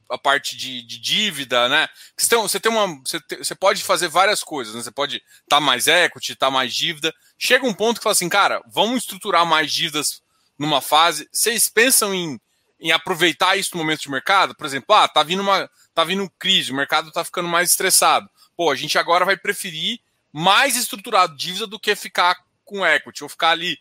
[0.10, 1.88] a parte de, de dívida, né?
[2.18, 4.82] Você tem, você tem uma, você, te, você pode fazer várias coisas, né?
[4.82, 7.14] Você pode estar tá mais equity, estar tá mais dívida.
[7.38, 10.22] Chega um ponto que fala assim, cara, vamos estruturar mais dívidas
[10.58, 11.28] numa fase.
[11.32, 12.40] Vocês pensam em,
[12.80, 14.56] em aproveitar isso no momento de mercado?
[14.56, 18.30] Por exemplo, ah, tá vindo uma, tá vindo crise, o mercado tá ficando mais estressado.
[18.56, 20.00] Pô, a gente agora vai preferir
[20.32, 23.78] mais estruturado dívida do que ficar com equity, ou ficar ali,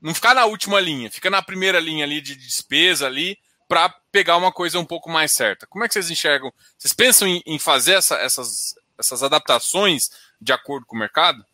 [0.00, 4.36] não ficar na última linha, fica na primeira linha ali de despesa ali, para pegar
[4.36, 5.66] uma coisa um pouco mais certa.
[5.66, 6.52] Como é que vocês enxergam?
[6.76, 11.44] Vocês pensam em, em fazer essa, essas, essas adaptações de acordo com o mercado?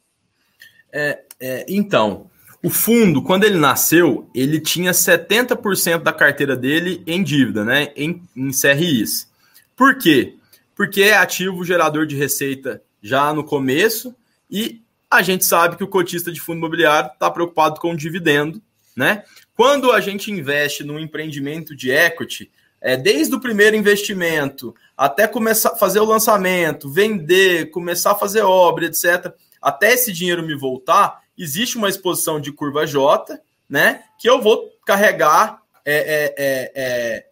[0.93, 2.31] É, é, então,
[2.63, 7.93] o fundo, quando ele nasceu, ele tinha 70% da carteira dele em dívida, né?
[7.95, 9.29] Em, em CRIs.
[9.77, 10.35] Por quê?
[10.75, 14.15] Porque é ativo gerador de receita já no começo
[14.51, 18.61] e a gente sabe que o cotista de fundo imobiliário está preocupado com o dividendo,
[18.95, 19.23] né?
[19.55, 25.71] Quando a gente investe num empreendimento de equity, é, desde o primeiro investimento até começar
[25.71, 31.21] a fazer o lançamento, vender, começar a fazer obra, etc., até esse dinheiro me voltar,
[31.39, 34.03] existe uma exposição de curva J, né?
[34.19, 37.27] Que eu vou carregar é, é, é, é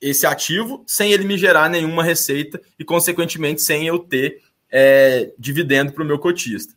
[0.00, 5.92] esse ativo sem ele me gerar nenhuma receita e, consequentemente, sem eu ter é, dividendo
[5.92, 6.74] para o meu cotista.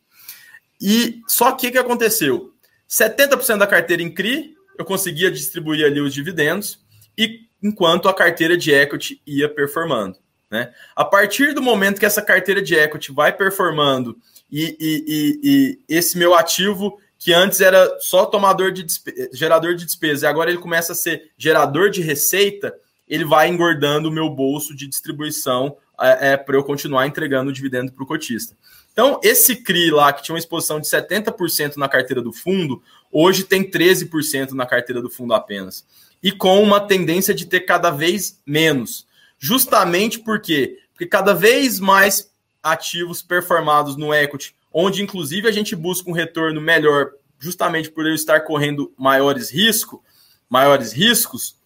[0.80, 2.54] E só que o que aconteceu?
[2.88, 6.80] 70% da carteira em CRI, eu conseguia distribuir ali os dividendos,
[7.18, 10.18] e enquanto a carteira de equity ia performando.
[10.50, 10.72] Né?
[10.96, 14.18] A partir do momento que essa carteira de equity vai performando
[14.52, 18.86] e, e, e, e esse meu ativo, que antes era só tomador de
[19.34, 22.74] gerador de despesa, e agora ele começa a ser gerador de receita,
[23.08, 27.54] ele vai engordando o meu bolso de distribuição é, é para eu continuar entregando o
[27.54, 28.56] dividendo para o cotista.
[28.92, 32.82] Então, esse CRI lá, que tinha uma exposição de 70% na carteira do fundo,
[33.12, 35.86] hoje tem 13% na carteira do fundo apenas.
[36.22, 39.06] E com uma tendência de ter cada vez menos.
[39.38, 46.10] Justamente porque, porque cada vez mais ativos performados no equity, onde inclusive a gente busca
[46.10, 50.00] um retorno melhor, justamente por eu estar correndo maiores riscos,
[50.50, 51.58] maiores riscos,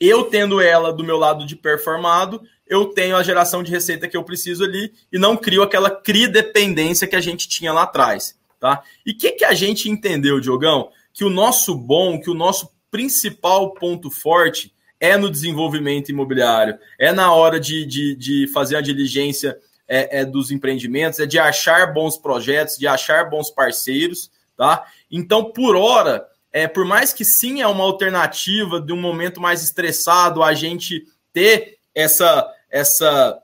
[0.00, 4.16] eu tendo ela do meu lado de performado, eu tenho a geração de receita que
[4.16, 8.38] eu preciso ali e não crio aquela CRI dependência que a gente tinha lá atrás.
[8.58, 8.82] Tá?
[9.04, 10.90] E o que, que a gente entendeu, Diogão?
[11.12, 17.12] Que o nosso bom, que o nosso principal ponto forte é no desenvolvimento imobiliário, é
[17.12, 19.56] na hora de, de, de fazer a diligência
[19.88, 24.84] é, é, dos empreendimentos, é de achar bons projetos, de achar bons parceiros, tá?
[25.10, 29.62] Então, por hora, é, por mais que sim é uma alternativa de um momento mais
[29.62, 33.38] estressado, a gente ter essa, essa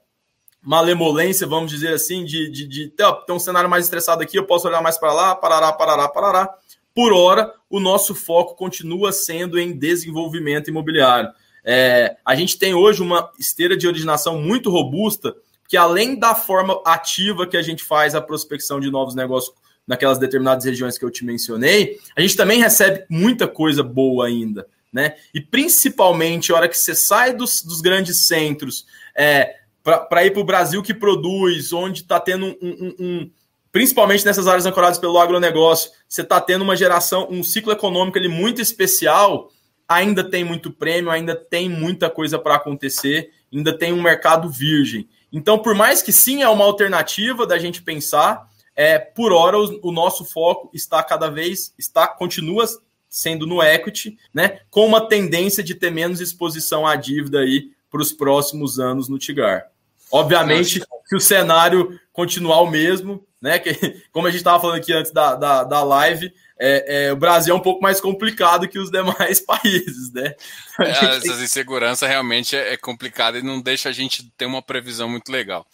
[0.63, 4.47] malemolência, vamos dizer assim, de, de, de ter, ter um cenário mais estressado aqui, eu
[4.47, 6.55] posso olhar mais para lá, parará, parará, parará.
[6.95, 11.31] Por hora, o nosso foco continua sendo em desenvolvimento imobiliário.
[11.65, 15.35] É, a gente tem hoje uma esteira de originação muito robusta,
[15.71, 19.55] que além da forma ativa que a gente faz a prospecção de novos negócios
[19.87, 24.67] naquelas determinadas regiões que eu te mencionei, a gente também recebe muita coisa boa ainda
[24.93, 25.15] né?
[25.33, 30.41] E principalmente a hora que você sai dos, dos grandes centros é, para ir para
[30.41, 33.31] o Brasil que produz, onde está tendo um, um, um,
[33.73, 38.27] Principalmente nessas áreas ancoradas pelo agronegócio, você está tendo uma geração, um ciclo econômico ali
[38.27, 39.49] muito especial,
[39.89, 45.09] ainda tem muito prêmio, ainda tem muita coisa para acontecer, ainda tem um mercado virgem.
[45.33, 49.81] Então, por mais que sim é uma alternativa da gente pensar, é, por hora o,
[49.83, 52.67] o nosso foco está cada vez, está continua
[53.09, 58.01] sendo no equity, né, com uma tendência de ter menos exposição à dívida aí para
[58.01, 59.67] os próximos anos no Tigar.
[60.13, 63.75] Obviamente, se o cenário continuar o mesmo, né, que,
[64.13, 67.55] como a gente estava falando aqui antes da, da, da live, é, é, o Brasil
[67.55, 70.35] é um pouco mais complicado que os demais países, né?
[70.79, 71.43] É, essa tem...
[71.43, 75.67] insegurança realmente é, é complicada e não deixa a gente ter uma previsão muito legal.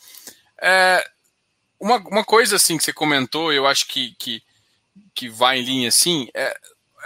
[0.62, 1.04] É,
[1.80, 4.42] uma, uma coisa assim que você comentou, eu acho que, que
[5.14, 6.28] que vai em linha assim.
[6.34, 6.56] É,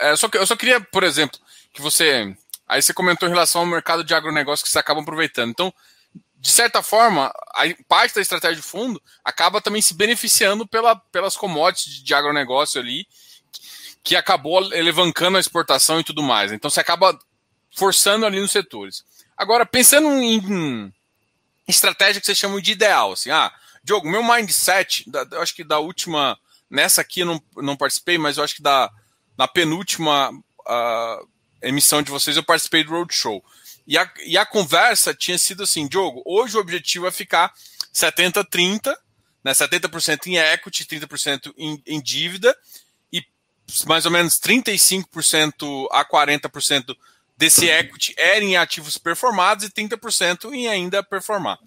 [0.00, 1.38] é, só que, eu só queria, por exemplo,
[1.72, 2.34] que você.
[2.66, 5.50] Aí você comentou em relação ao mercado de agronegócio que você acaba aproveitando.
[5.50, 5.74] Então,
[6.36, 11.36] de certa forma, a parte da estratégia de fundo acaba também se beneficiando pela, pelas
[11.36, 13.06] commodities de agronegócio ali,
[14.02, 16.52] que acabou elevancando a exportação e tudo mais.
[16.52, 17.18] Então você acaba
[17.76, 19.04] forçando ali nos setores.
[19.36, 20.92] Agora, pensando em
[21.66, 25.78] estratégia que vocês chamam de ideal, assim, ah, Diogo, meu mindset, eu acho que da
[25.78, 26.38] última,
[26.68, 28.90] nessa aqui eu não, não participei, mas eu acho que da,
[29.38, 31.28] na penúltima uh,
[31.62, 33.42] emissão de vocês eu participei do Roadshow.
[33.86, 37.52] E a, e a conversa tinha sido assim, Diogo, hoje o objetivo é ficar
[37.94, 38.94] 70-30,
[39.42, 42.56] né, 70% em equity, 30% em, em dívida,
[43.86, 46.96] mais ou menos 35% a 40%
[47.36, 51.58] desse equity era em ativos performados e 30% em ainda performar.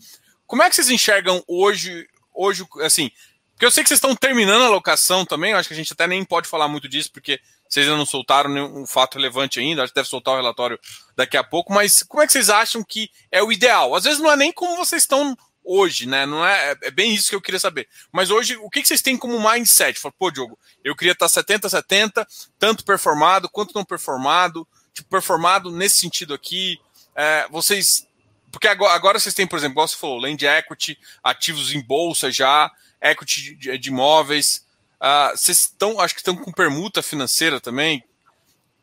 [0.45, 3.09] Como é que vocês enxergam hoje, hoje assim,
[3.53, 5.93] porque eu sei que vocês estão terminando a alocação também, eu acho que a gente
[5.93, 9.83] até nem pode falar muito disso, porque vocês ainda não soltaram nenhum fato relevante ainda,
[9.83, 10.79] acho que deve soltar o relatório
[11.15, 13.95] daqui a pouco, mas como é que vocês acham que é o ideal?
[13.95, 16.25] Às vezes não é nem como vocês estão hoje, né?
[16.25, 17.87] Não é, é bem isso que eu queria saber.
[18.11, 19.99] Mas hoje, o que, vocês têm como mindset?
[19.99, 22.25] Fala, pô, Diogo, eu queria estar 70-70,
[22.59, 26.79] tanto performado quanto não performado, tipo, performado nesse sentido aqui.
[27.15, 28.07] É, vocês.
[28.51, 32.31] Porque agora, agora, vocês têm, por exemplo, igual você falou, land equity, ativos em bolsa
[32.31, 34.65] já, equity de, de imóveis.
[35.01, 38.03] Uh, vocês estão, acho que estão com permuta financeira também.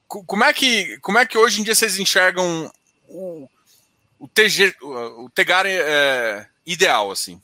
[0.07, 2.71] Como é que, como é que hoje em dia vocês enxergam
[3.07, 3.49] o,
[4.19, 7.41] o, TG, o Tegar é, ideal, assim?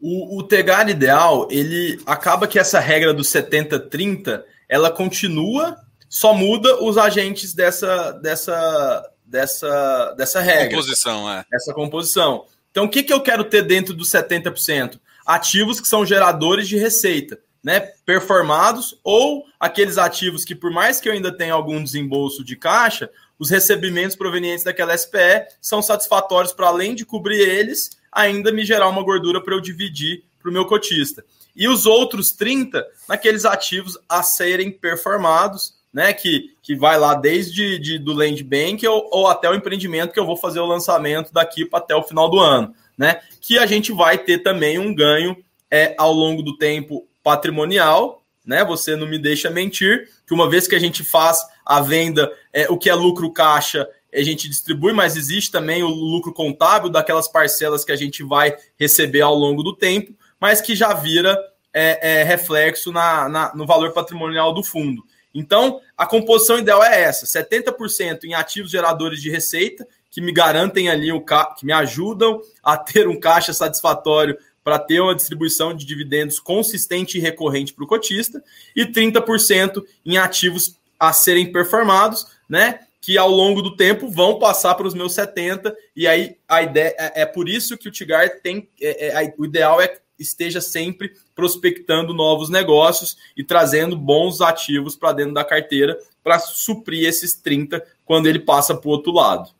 [0.00, 5.76] O, o Tegar ideal, ele acaba que essa regra do 70-30, ela continua
[6.08, 10.70] só muda os agentes dessa, dessa, dessa, dessa regra.
[10.70, 11.44] Composição, é.
[11.52, 12.46] Essa composição.
[12.70, 14.98] Então, o que, que eu quero ter dentro dos 70%?
[15.26, 17.80] Ativos que são geradores de receita, né?
[18.06, 23.10] Performados ou aqueles ativos que, por mais que eu ainda tenha algum desembolso de caixa,
[23.38, 28.88] os recebimentos provenientes daquela SPE são satisfatórios para além de cobrir eles, ainda me gerar
[28.88, 31.24] uma gordura para eu dividir para o meu cotista.
[31.54, 36.12] E os outros 30 naqueles ativos a serem performados, né?
[36.12, 40.18] Que, que vai lá desde de, do Land Bank ou, ou até o empreendimento que
[40.18, 43.20] eu vou fazer o lançamento daqui para até o final do ano, né?
[43.40, 45.36] Que a gente vai ter também um ganho
[45.70, 48.64] é, ao longo do tempo patrimonial, né?
[48.64, 52.68] Você não me deixa mentir, que uma vez que a gente faz a venda, é,
[52.68, 57.28] o que é lucro caixa, a gente distribui, mas existe também o lucro contábil daquelas
[57.28, 61.38] parcelas que a gente vai receber ao longo do tempo, mas que já vira
[61.72, 65.04] é, é, reflexo na, na, no valor patrimonial do fundo.
[65.34, 70.88] Então, a composição ideal é essa: 70% em ativos geradores de receita, que me garantem
[70.88, 75.86] ali o que me ajudam a ter um caixa satisfatório para ter uma distribuição de
[75.86, 78.42] dividendos consistente e recorrente para o cotista,
[78.74, 82.80] e 30% em ativos a serem performados, né?
[83.08, 86.94] Que ao longo do tempo vão passar para os meus 70, e aí a ideia
[86.98, 88.68] é, é por isso que o Tigar tem.
[88.78, 95.14] É, é, o ideal é esteja sempre prospectando novos negócios e trazendo bons ativos para
[95.14, 99.54] dentro da carteira para suprir esses 30 quando ele passa para o outro lado.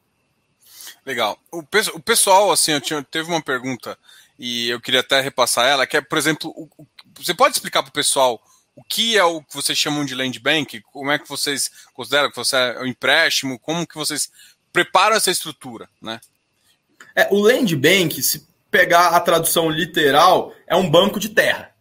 [1.07, 1.39] Legal.
[1.51, 1.61] O,
[1.95, 3.97] o pessoal, assim, eu tinha, teve uma pergunta
[4.39, 6.69] e eu queria até repassar ela, que é, por exemplo, o,
[7.19, 8.43] você pode explicar para o pessoal
[8.79, 10.81] o que é o que vocês chamam de land bank?
[10.93, 13.59] Como é que vocês consideram que você é um empréstimo?
[13.59, 14.31] Como que vocês
[14.73, 16.21] preparam essa estrutura, né?
[17.17, 21.75] É, o land bank, se pegar a tradução literal, é um banco de terra,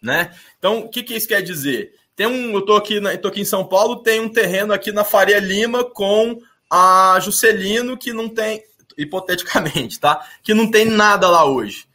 [0.00, 0.32] né?
[0.56, 1.96] Então, o que, que isso quer dizer?
[2.14, 4.92] Tem um, eu tô aqui, na, tô aqui em São Paulo, tem um terreno aqui
[4.92, 6.40] na Faria Lima com
[6.70, 8.62] a Juscelino que não tem,
[8.96, 10.24] hipoteticamente, tá?
[10.40, 11.88] Que não tem nada lá hoje.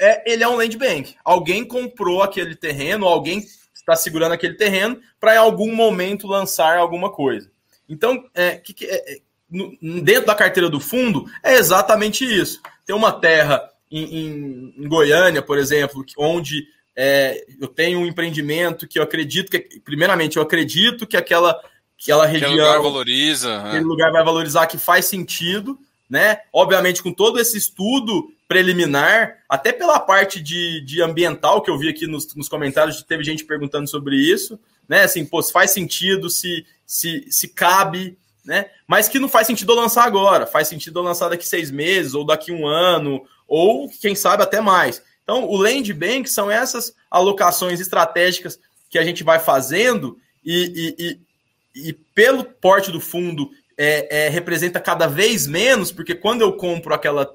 [0.00, 1.14] É, ele é um land bank.
[1.22, 3.46] Alguém comprou aquele terreno, alguém
[3.90, 7.50] está segurando aquele terreno para em algum momento lançar alguma coisa.
[7.88, 9.18] Então, é, que, que, é,
[9.50, 12.60] no, dentro da carteira do fundo, é exatamente isso.
[12.86, 16.66] Tem uma terra em, em, em Goiânia, por exemplo, onde
[16.96, 21.60] é, eu tenho um empreendimento que eu acredito que, primeiramente, eu acredito que aquela,
[22.00, 22.50] aquela região.
[22.50, 23.58] Aquele lugar valoriza.
[23.58, 23.86] Aquele é.
[23.86, 25.78] lugar vai valorizar que faz sentido,
[26.10, 26.40] né?
[26.52, 31.88] Obviamente, com todo esse estudo preliminar, até pela parte de, de ambiental que eu vi
[31.88, 34.58] aqui nos, nos comentários, teve gente perguntando sobre isso,
[34.88, 35.04] né?
[35.04, 38.66] Assim, pô, se faz sentido, se, se, se cabe, né?
[38.88, 42.50] Mas que não faz sentido lançar agora, faz sentido lançar daqui seis meses, ou daqui
[42.50, 45.00] um ano, ou quem sabe até mais.
[45.22, 48.58] Então, o Land Bank são essas alocações estratégicas
[48.90, 53.48] que a gente vai fazendo e, e, e, e pelo porte do fundo
[53.82, 57.34] é, é, representa cada vez menos, porque quando eu compro aquela,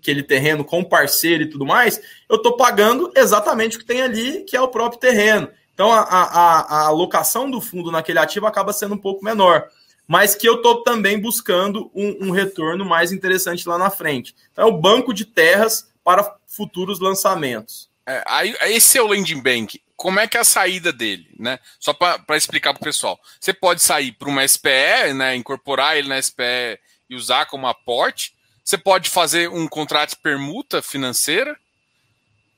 [0.00, 4.44] aquele terreno com parceiro e tudo mais, eu estou pagando exatamente o que tem ali,
[4.44, 5.46] que é o próprio terreno.
[5.74, 9.68] Então a, a, a alocação do fundo naquele ativo acaba sendo um pouco menor.
[10.08, 14.34] Mas que eu estou também buscando um, um, retorno mais interessante lá na frente.
[14.52, 17.90] Então é o banco de terras para futuros lançamentos.
[18.06, 18.22] É,
[18.70, 19.82] esse é o landing bank.
[19.96, 21.58] Como é que é a saída dele, né?
[21.78, 23.18] Só para explicar para o pessoal.
[23.40, 25.36] Você pode sair para uma SPE, né?
[25.36, 26.78] Incorporar ele na SPE
[27.08, 28.34] e usar como aporte.
[28.64, 31.56] Você pode fazer um contrato de permuta financeira,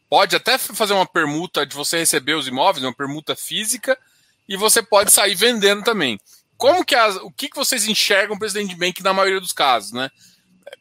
[0.08, 3.98] pode até fazer uma permuta de você receber os imóveis, uma permuta física,
[4.48, 6.20] e você pode sair vendendo também.
[6.56, 10.08] Como que as, o que, que vocês enxergam Presidente Bank na maioria dos casos, né?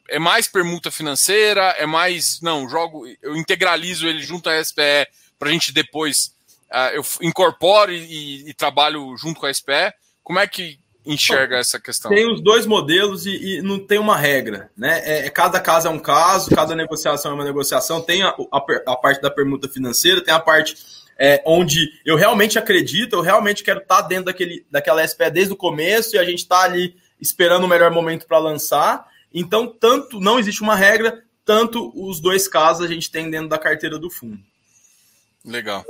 [0.08, 5.08] É mais permuta financeira, é mais não jogo, eu integralizo ele junto à SPE
[5.40, 6.35] para a gente depois
[6.94, 9.94] eu incorporo e, e, e, trabalho junto com a SPE.
[10.24, 12.12] Como é que enxerga essa questão?
[12.12, 15.02] Tem os dois modelos e, e não tem uma regra, né?
[15.06, 18.02] É, é, cada caso é um caso, cada negociação é uma negociação.
[18.02, 20.76] Tem a, a, a parte da permuta financeira, tem a parte
[21.18, 25.54] é, onde eu realmente acredito, eu realmente quero estar tá dentro daquele, daquela SPE desde
[25.54, 29.08] o começo e a gente está ali esperando o melhor momento para lançar.
[29.34, 33.58] Então, tanto não existe uma regra, tanto os dois casos a gente tem dentro da
[33.58, 34.40] carteira do fundo.
[35.44, 35.86] Legal.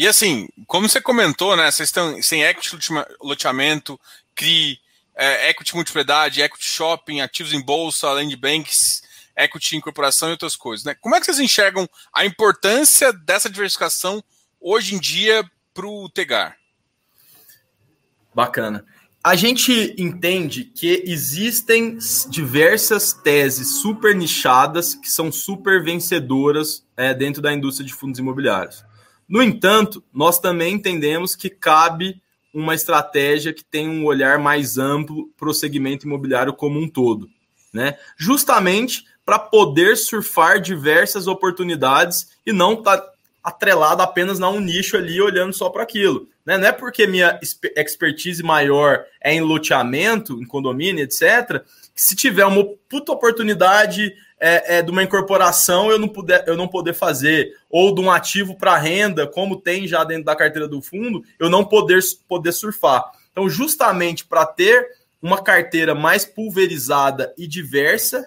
[0.00, 1.70] E assim, como você comentou, né?
[1.70, 2.74] Vocês estão sem equity
[3.20, 4.00] loteamento,
[4.34, 4.80] CRI,
[5.14, 9.02] é, equity multiplicidade, equity shopping, ativos em bolsa, land banks,
[9.36, 10.86] equity incorporação e outras coisas.
[10.86, 10.94] Né?
[10.94, 14.24] Como é que vocês enxergam a importância dessa diversificação
[14.58, 15.44] hoje em dia
[15.74, 16.56] para o Tegar?
[18.34, 18.86] Bacana.
[19.22, 21.98] A gente entende que existem
[22.30, 28.88] diversas teses super nichadas que são super vencedoras é, dentro da indústria de fundos imobiliários.
[29.30, 32.20] No entanto, nós também entendemos que cabe
[32.52, 37.30] uma estratégia que tem um olhar mais amplo para o segmento imobiliário como um todo,
[37.72, 37.96] né?
[38.16, 43.12] Justamente para poder surfar diversas oportunidades e não estar tá
[43.44, 46.28] atrelado apenas na um nicho ali olhando só para aquilo.
[46.44, 46.58] Né?
[46.58, 47.38] Não é porque minha
[47.76, 51.62] expertise maior é em loteamento, em condomínio, etc.,
[51.94, 56.56] que se tiver uma puta oportunidade é, é, de uma incorporação eu não, puder, eu
[56.56, 60.66] não poder fazer, ou de um ativo para renda, como tem já dentro da carteira
[60.66, 63.04] do fundo, eu não poder, poder surfar.
[63.30, 64.88] Então, justamente para ter
[65.22, 68.26] uma carteira mais pulverizada e diversa,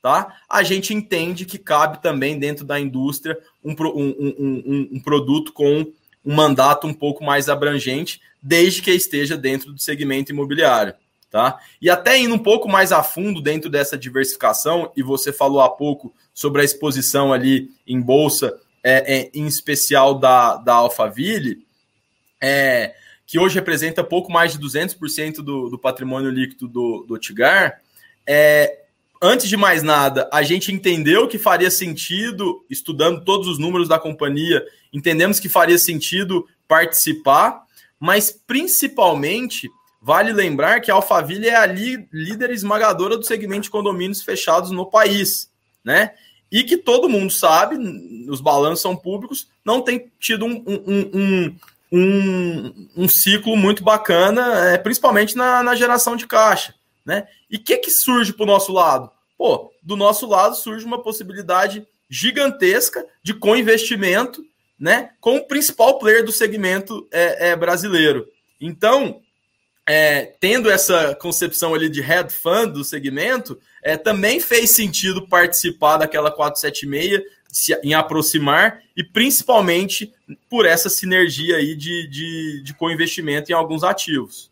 [0.00, 0.36] tá?
[0.48, 5.92] A gente entende que cabe também dentro da indústria um, um, um, um, produto com
[6.24, 10.94] um mandato um pouco mais abrangente, desde que esteja dentro do segmento imobiliário.
[11.30, 11.58] Tá?
[11.82, 15.68] E até indo um pouco mais a fundo dentro dessa diversificação, e você falou há
[15.68, 21.66] pouco sobre a exposição ali em bolsa, é, é, em especial da, da Alphaville,
[22.40, 22.94] é,
[23.26, 27.80] que hoje representa pouco mais de 200% do, do patrimônio líquido do, do Tigar,
[28.24, 28.84] é,
[29.20, 33.98] antes de mais nada, a gente entendeu que faria sentido, estudando todos os números da
[33.98, 37.64] companhia, entendemos que faria sentido participar,
[37.98, 39.70] mas principalmente
[40.06, 44.86] vale lembrar que a Alphaville é a líder esmagadora do segmento de condomínios fechados no
[44.86, 45.50] país,
[45.84, 46.14] né?
[46.48, 47.76] E que todo mundo sabe,
[48.28, 51.56] os balanços são públicos, não tem tido um, um, um,
[51.92, 56.72] um, um ciclo muito bacana, é, principalmente na, na geração de caixa.
[57.04, 57.26] Né?
[57.50, 59.10] E o que, que surge para o nosso lado?
[59.36, 64.44] Pô, do nosso lado surge uma possibilidade gigantesca de co-investimento
[64.78, 68.28] né, com o principal player do segmento é, é brasileiro.
[68.60, 69.20] Então,
[69.86, 75.98] é, tendo essa concepção ali de head fund do segmento, é, também fez sentido participar
[75.98, 80.12] daquela 476 se, em aproximar e principalmente
[80.50, 84.50] por essa sinergia aí de, de, de co-investimento em alguns ativos.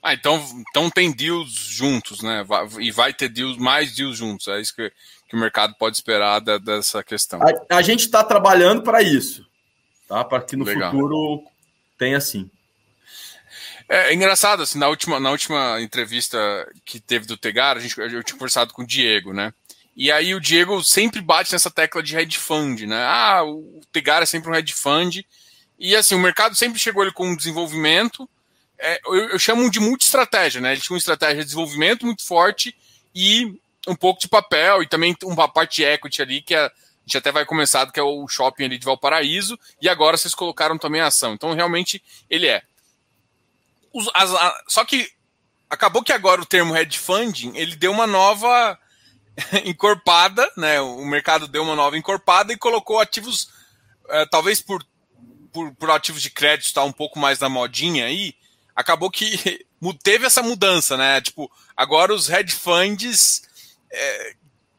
[0.00, 2.46] Ah, então, então tem deals juntos, né?
[2.78, 4.46] E vai ter deals, mais deals juntos.
[4.46, 4.92] É isso que,
[5.28, 7.40] que o mercado pode esperar da, dessa questão.
[7.42, 9.44] A, a gente está trabalhando para isso,
[10.08, 10.22] tá?
[10.22, 10.92] Para que no Legal.
[10.92, 11.42] futuro
[11.98, 12.48] tenha assim.
[13.88, 16.38] É, é, engraçado, assim, na última, na última entrevista
[16.84, 19.52] que teve do Tegar, a gente, eu tinha conversado com o Diego, né?
[19.96, 23.02] E aí o Diego sempre bate nessa tecla de hedge fund, né?
[23.04, 25.24] Ah, o Tegar é sempre um hedge fund.
[25.78, 28.28] E assim, o mercado sempre chegou ali com um desenvolvimento,
[28.78, 30.72] é, eu, eu, chamo de multi-estratégia, né?
[30.72, 32.76] Ele tinha uma estratégia de desenvolvimento muito forte
[33.14, 33.58] e
[33.88, 36.70] um pouco de papel e também uma parte de equity ali, que a
[37.06, 40.76] gente até vai começar, que é o shopping ali de Valparaíso, e agora vocês colocaram
[40.76, 41.34] também a ação.
[41.34, 42.62] Então, realmente, ele é.
[43.96, 45.10] Os, as, a, só que
[45.70, 48.78] acabou que agora o termo hedge funding, ele deu uma nova
[49.64, 50.78] encorpada, né?
[50.82, 53.48] O mercado deu uma nova encorpada e colocou ativos,
[54.10, 54.84] é, talvez por,
[55.50, 58.34] por, por ativos de crédito tá um pouco mais na modinha aí,
[58.74, 59.66] acabou que
[60.04, 61.22] teve essa mudança, né?
[61.22, 63.42] Tipo, agora os hedge funds.
[63.90, 64.34] É,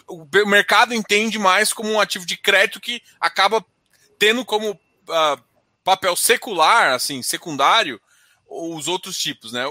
[0.07, 3.65] o mercado entende mais como um ativo de crédito que acaba
[4.17, 5.43] tendo como uh,
[5.83, 7.99] papel secular, assim, secundário,
[8.49, 9.63] os outros tipos, né?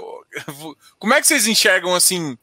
[0.99, 2.37] Como é que vocês enxergam, assim,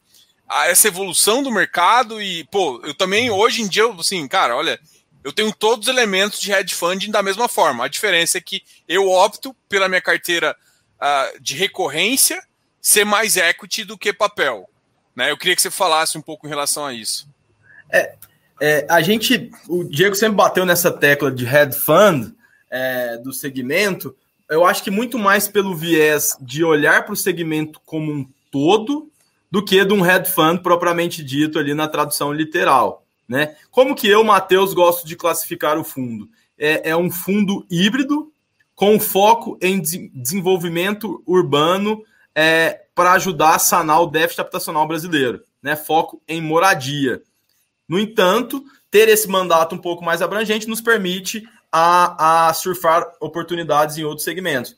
[0.65, 4.79] essa evolução do mercado e, pô, eu também, hoje em dia, assim, cara, olha,
[5.23, 7.83] eu tenho todos os elementos de hedge funding da mesma forma.
[7.83, 10.55] A diferença é que eu opto pela minha carteira
[11.01, 12.41] uh, de recorrência
[12.79, 14.69] ser mais equity do que papel.
[15.15, 15.31] Né?
[15.31, 17.27] Eu queria que você falasse um pouco em relação a isso.
[17.91, 18.13] É,
[18.61, 22.31] é a gente, o Diego sempre bateu nessa tecla de hedge fund
[22.69, 24.15] é, do segmento.
[24.49, 29.11] Eu acho que muito mais pelo viés de olhar para o segmento como um todo
[29.49, 33.05] do que de um hedge fund propriamente dito ali na tradução literal.
[33.27, 33.55] Né?
[33.71, 36.29] Como que eu, Matheus, gosto de classificar o fundo?
[36.57, 38.31] É, é um fundo híbrido
[38.75, 42.03] com foco em desenvolvimento urbano
[42.35, 45.75] é, para ajudar a sanar o déficit habitacional brasileiro, né?
[45.75, 47.21] foco em moradia.
[47.87, 51.47] No entanto, ter esse mandato um pouco mais abrangente nos permite
[51.77, 54.77] a, a surfar oportunidades em outros segmentos.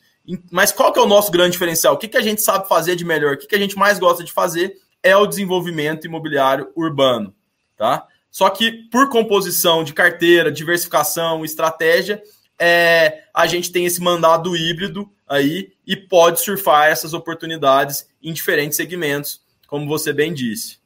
[0.52, 1.94] Mas qual que é o nosso grande diferencial?
[1.94, 3.36] O que, que a gente sabe fazer de melhor?
[3.36, 7.36] O que, que a gente mais gosta de fazer é o desenvolvimento imobiliário urbano.
[7.78, 8.08] Tá?
[8.32, 12.20] Só que por composição de carteira, diversificação, estratégia,
[12.58, 18.76] é, a gente tem esse mandado híbrido aí e pode surfar essas oportunidades em diferentes
[18.76, 20.80] segmentos, como você bem disse.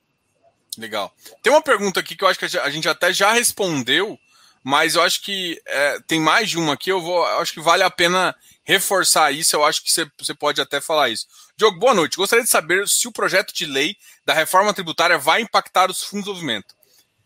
[0.78, 1.14] Legal.
[1.42, 4.20] Tem uma pergunta aqui que eu acho que a gente até já respondeu,
[4.64, 6.92] mas eu acho que é, tem mais de uma aqui.
[6.92, 9.56] Eu vou, eu acho que vale a pena reforçar isso.
[9.56, 11.26] Eu acho que você, pode até falar isso.
[11.58, 12.18] Diogo, boa noite.
[12.18, 13.96] Gostaria de saber se o projeto de lei
[14.26, 16.76] da reforma tributária vai impactar os fundos de desenvolvimento.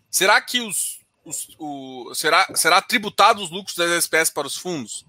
[0.09, 5.05] Será que os, os o, será, será tributado os lucros das SPS para os fundos?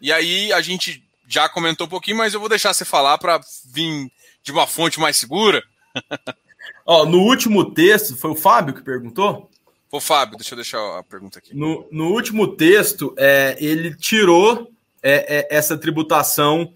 [0.00, 3.40] E aí a gente já comentou um pouquinho, mas eu vou deixar você falar para
[3.66, 4.10] vir
[4.42, 5.62] de uma fonte mais segura.
[6.84, 9.50] Ó, no último texto, foi o Fábio que perguntou?
[9.94, 11.54] O Fábio, deixa eu deixar a pergunta aqui.
[11.54, 14.68] No, no último texto, é, ele tirou
[15.00, 16.74] é, é, essa tributação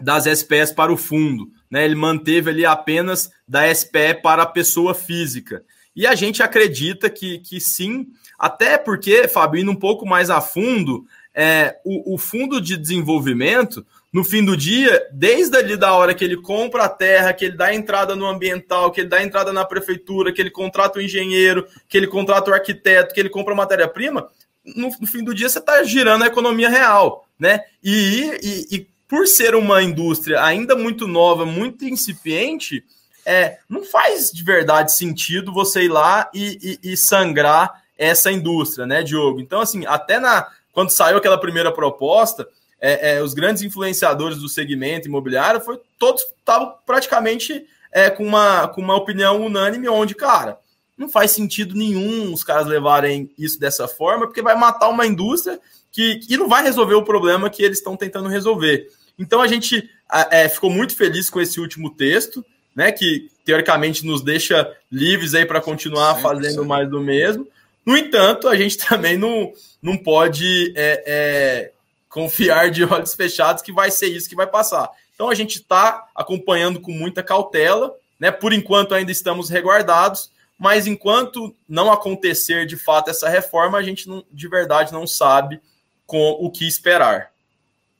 [0.00, 1.50] das SPS para o fundo.
[1.68, 1.84] Né?
[1.84, 5.64] Ele manteve ali apenas da SPE para a pessoa física.
[5.96, 8.06] E a gente acredita que, que sim,
[8.38, 13.84] até porque, Fábio, indo um pouco mais a fundo, é, o, o fundo de desenvolvimento,
[14.12, 17.56] no fim do dia, desde ali da hora que ele compra a terra, que ele
[17.56, 21.66] dá entrada no ambiental, que ele dá entrada na prefeitura, que ele contrata o engenheiro,
[21.88, 24.28] que ele contrata o arquiteto, que ele compra matéria-prima,
[24.64, 27.60] no, no, fim do dia você está girando a economia real, né?
[27.82, 32.84] E, e, e, por ser uma indústria ainda muito nova, muito incipiente,
[33.24, 38.86] é, não faz de verdade sentido você ir lá e, e, e, sangrar essa indústria,
[38.86, 39.40] né, Diogo?
[39.40, 42.46] Então, assim, até na quando saiu aquela primeira proposta,
[42.80, 48.68] é, é, os grandes influenciadores do segmento imobiliário foi todos estavam praticamente é, com, uma,
[48.68, 50.58] com uma opinião unânime, onde, cara,
[50.96, 55.60] não faz sentido nenhum os caras levarem isso dessa forma, porque vai matar uma indústria
[55.90, 58.88] que, que não vai resolver o problema que eles estão tentando resolver.
[59.18, 59.88] Então a gente
[60.30, 62.44] é, ficou muito feliz com esse último texto
[62.78, 62.92] né?
[62.92, 67.44] Que teoricamente nos deixa livres aí para continuar sim, fazendo mais do mesmo.
[67.84, 69.52] No entanto, a gente também não,
[69.82, 71.72] não pode é, é,
[72.08, 74.90] confiar de olhos fechados que vai ser isso que vai passar.
[75.14, 78.30] Então a gente está acompanhando com muita cautela, né?
[78.30, 84.08] Por enquanto ainda estamos reguardados, mas enquanto não acontecer de fato essa reforma, a gente
[84.08, 85.60] não, de verdade não sabe
[86.06, 87.30] com o que esperar.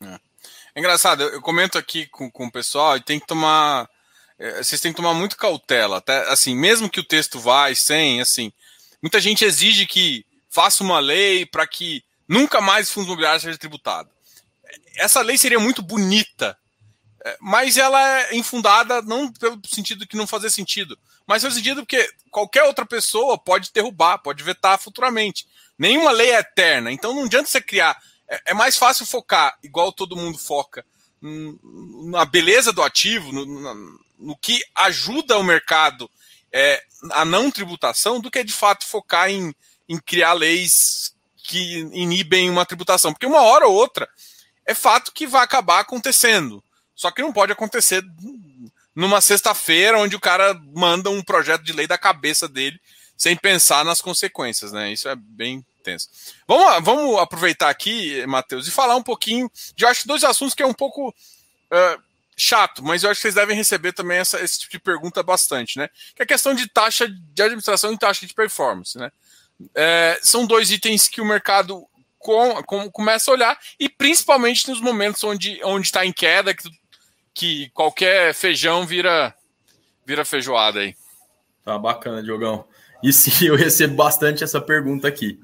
[0.01, 0.19] É.
[0.75, 3.89] é engraçado, eu comento aqui com, com o pessoal e tem que tomar
[4.39, 8.21] é, vocês têm que tomar muito cautela, até assim, mesmo que o texto vai sem,
[8.21, 8.53] assim,
[9.03, 14.11] muita gente exige que faça uma lei para que nunca mais fundos imobiliários seja tributado.
[14.97, 16.59] Essa lei seria muito bonita,
[17.25, 21.83] é, mas ela é infundada não pelo sentido que não fazer sentido, mas pelo sentido
[21.83, 25.47] porque qualquer outra pessoa pode derrubar, pode vetar futuramente.
[25.79, 27.97] Nenhuma lei é eterna, então não adianta você criar.
[28.29, 30.85] É, é mais fácil focar, igual todo mundo foca,
[31.21, 36.11] na beleza do ativo, no, no que ajuda o mercado
[36.53, 39.55] é, a não tributação do que de fato focar em,
[39.89, 41.15] em criar leis
[41.49, 43.13] que inibem uma tributação.
[43.13, 44.09] Porque uma hora ou outra
[44.67, 46.63] é fato que vai acabar acontecendo.
[46.95, 48.05] Só que não pode acontecer
[48.95, 52.79] numa sexta-feira onde o cara manda um projeto de lei da cabeça dele
[53.17, 54.93] sem pensar nas consequências, né?
[54.93, 56.09] Isso é bem tenso.
[56.47, 60.67] Vamos, vamos aproveitar aqui, Matheus, e falar um pouquinho de acho dois assuntos que é
[60.67, 62.03] um pouco uh,
[62.37, 65.79] chato, mas eu acho que vocês devem receber também essa, esse tipo de pergunta bastante,
[65.79, 65.89] né?
[66.15, 69.11] Que é a questão de taxa de administração e taxa de performance, né?
[69.75, 71.87] É, são dois itens que o mercado
[72.19, 76.69] com, com, começa a olhar, e principalmente nos momentos onde está em queda, que,
[77.33, 79.35] que qualquer feijão vira,
[80.05, 80.95] vira feijoada aí.
[81.65, 82.67] Tá bacana, Diogão.
[83.03, 85.39] E sim, eu recebo bastante essa pergunta aqui.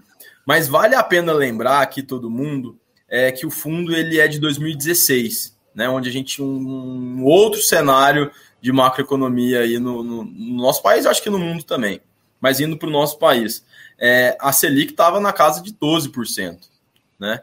[0.46, 4.40] Mas vale a pena lembrar aqui todo mundo é que o fundo ele é de
[4.40, 10.24] 2016, né, onde a gente tinha um, um outro cenário de macroeconomia aí no, no,
[10.24, 12.00] no, nosso país, acho que no mundo também,
[12.40, 13.64] mas indo para o nosso país.
[13.98, 16.58] É, a Selic estava na casa de 12%,
[17.18, 17.40] né?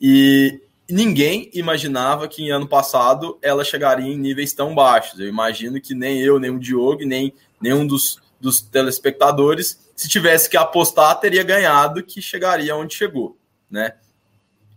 [0.00, 5.18] E ninguém imaginava que em ano passado ela chegaria em níveis tão baixos.
[5.18, 10.50] Eu imagino que nem eu, nem o Diogo, nem nenhum dos, dos telespectadores, se tivesse
[10.50, 13.38] que apostar, teria ganhado que chegaria onde chegou,
[13.70, 13.94] né?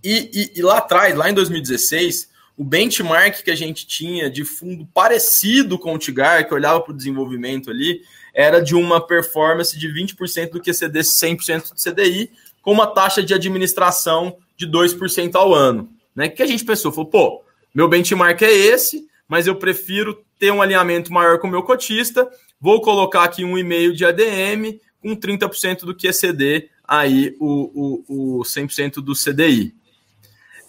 [0.04, 4.46] E, e, e lá atrás, lá em 2016, o benchmark que a gente tinha de
[4.46, 8.04] fundo parecido com o Tigar, que olhava para o desenvolvimento ali,
[8.36, 12.30] era de uma performance de 20% do QCD, 100% do CDI,
[12.62, 15.90] com uma taxa de administração de 2% ao ano.
[16.14, 16.28] Né?
[16.28, 16.92] Que a gente pensou?
[16.92, 21.52] Falou, pô, meu benchmark é esse, mas eu prefiro ter um alinhamento maior com o
[21.52, 22.30] meu cotista,
[22.60, 28.44] vou colocar aqui um e-mail de ADM com 30% do QCD, aí o, o, o
[28.44, 29.74] 100% do CDI.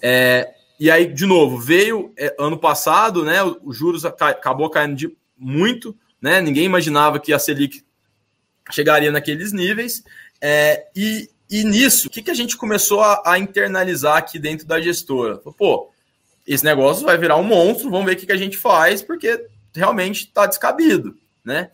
[0.01, 3.43] É, e aí, de novo, veio é, ano passado, né?
[3.64, 5.97] Os juros acabou caindo de muito,
[6.27, 6.41] né?
[6.41, 7.85] Ninguém imaginava que a Selic
[8.72, 10.03] chegaria naqueles níveis.
[10.41, 14.66] É, e, e nisso, o que, que a gente começou a, a internalizar aqui dentro
[14.66, 15.37] da gestora?
[15.37, 15.89] Pô,
[16.45, 19.47] esse negócio vai virar um monstro, vamos ver o que, que a gente faz, porque
[19.72, 21.70] realmente está descabido, né?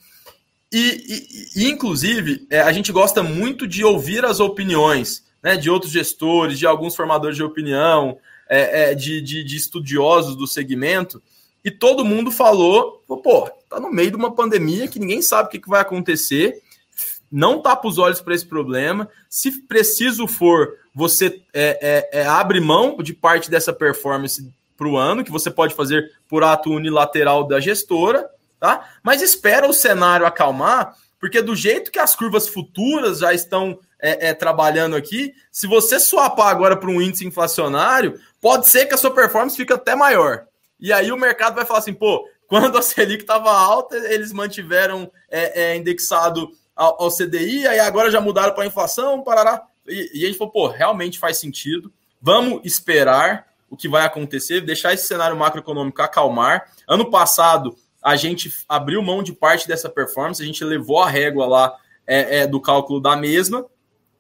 [0.71, 5.71] E, e, e inclusive, é, a gente gosta muito de ouvir as opiniões né, de
[5.71, 8.19] outros gestores, de alguns formadores de opinião,
[8.51, 11.23] é, é, de, de, de, estudiosos do segmento,
[11.65, 15.61] e todo mundo falou: pô, tá no meio de uma pandemia que ninguém sabe o
[15.61, 16.61] que, vai acontecer,
[17.31, 19.09] não tapa os olhos para esse problema.
[19.29, 24.97] Se preciso for, você é, é, é, abre mão de parte dessa performance para o
[24.97, 28.91] ano, que você pode fazer por ato unilateral da gestora, tá?
[29.03, 34.31] Mas espera o cenário acalmar, porque do jeito que as curvas futuras já estão é,
[34.31, 38.99] é, trabalhando aqui, se você swapar agora para um índice inflacionário, pode ser que a
[38.99, 40.47] sua performance fique até maior.
[40.83, 45.11] E aí o mercado vai falar assim, pô, quando a Selic estava alta, eles mantiveram
[45.31, 49.63] é, é, indexado ao, ao, CDI, aí agora já mudaram para a inflação, parará.
[49.87, 51.93] E, e a gente falou, pô, realmente faz sentido.
[52.21, 56.71] Vamos esperar o que vai acontecer, deixar esse cenário macroeconômico acalmar.
[56.87, 61.47] Ano passado, a gente abriu mão de parte dessa performance, a gente levou a régua
[61.47, 61.77] lá
[62.07, 63.65] é, é, do cálculo da mesma,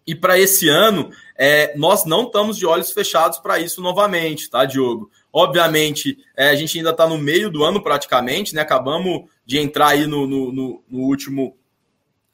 [0.07, 4.65] e para esse ano, é, nós não estamos de olhos fechados para isso novamente, tá,
[4.65, 5.11] Diogo?
[5.33, 8.61] Obviamente, é, a gente ainda está no meio do ano praticamente, né?
[8.61, 11.57] Acabamos de entrar aí no, no, no, no último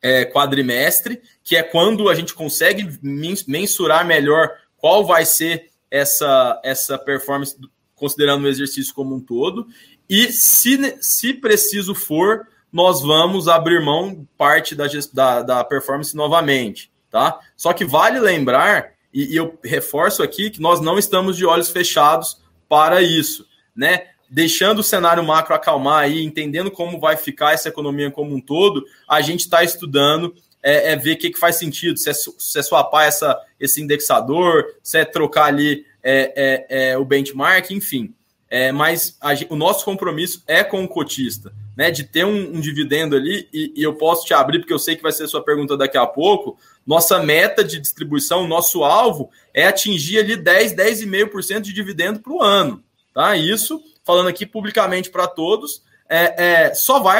[0.02, 2.98] é, quadrimestre, que é quando a gente consegue
[3.46, 7.56] mensurar melhor qual vai ser essa, essa performance,
[7.94, 9.66] considerando o exercício como um todo.
[10.08, 16.90] E se, se preciso for, nós vamos abrir mão parte da, da, da performance novamente
[17.10, 17.38] tá?
[17.56, 21.70] Só que vale lembrar, e, e eu reforço aqui, que nós não estamos de olhos
[21.70, 24.08] fechados para isso, né?
[24.30, 28.84] Deixando o cenário macro acalmar aí, entendendo como vai ficar essa economia como um todo,
[29.08, 32.58] a gente está estudando é, é, ver o que, que faz sentido, se é, se
[32.58, 38.14] é swapar essa, esse indexador, se é trocar ali é, é, é o benchmark, enfim.
[38.50, 41.90] É, mas a, o nosso compromisso é com o cotista, né?
[41.90, 44.96] De ter um, um dividendo ali, e, e, eu posso te abrir, porque eu sei
[44.96, 46.58] que vai ser a sua pergunta daqui a pouco.
[46.88, 52.42] Nossa meta de distribuição, nosso alvo é atingir ali 10, 10,5% de dividendo para o
[52.42, 52.82] ano.
[53.12, 53.36] Tá?
[53.36, 57.18] Isso, falando aqui publicamente para todos, é, é, só vai.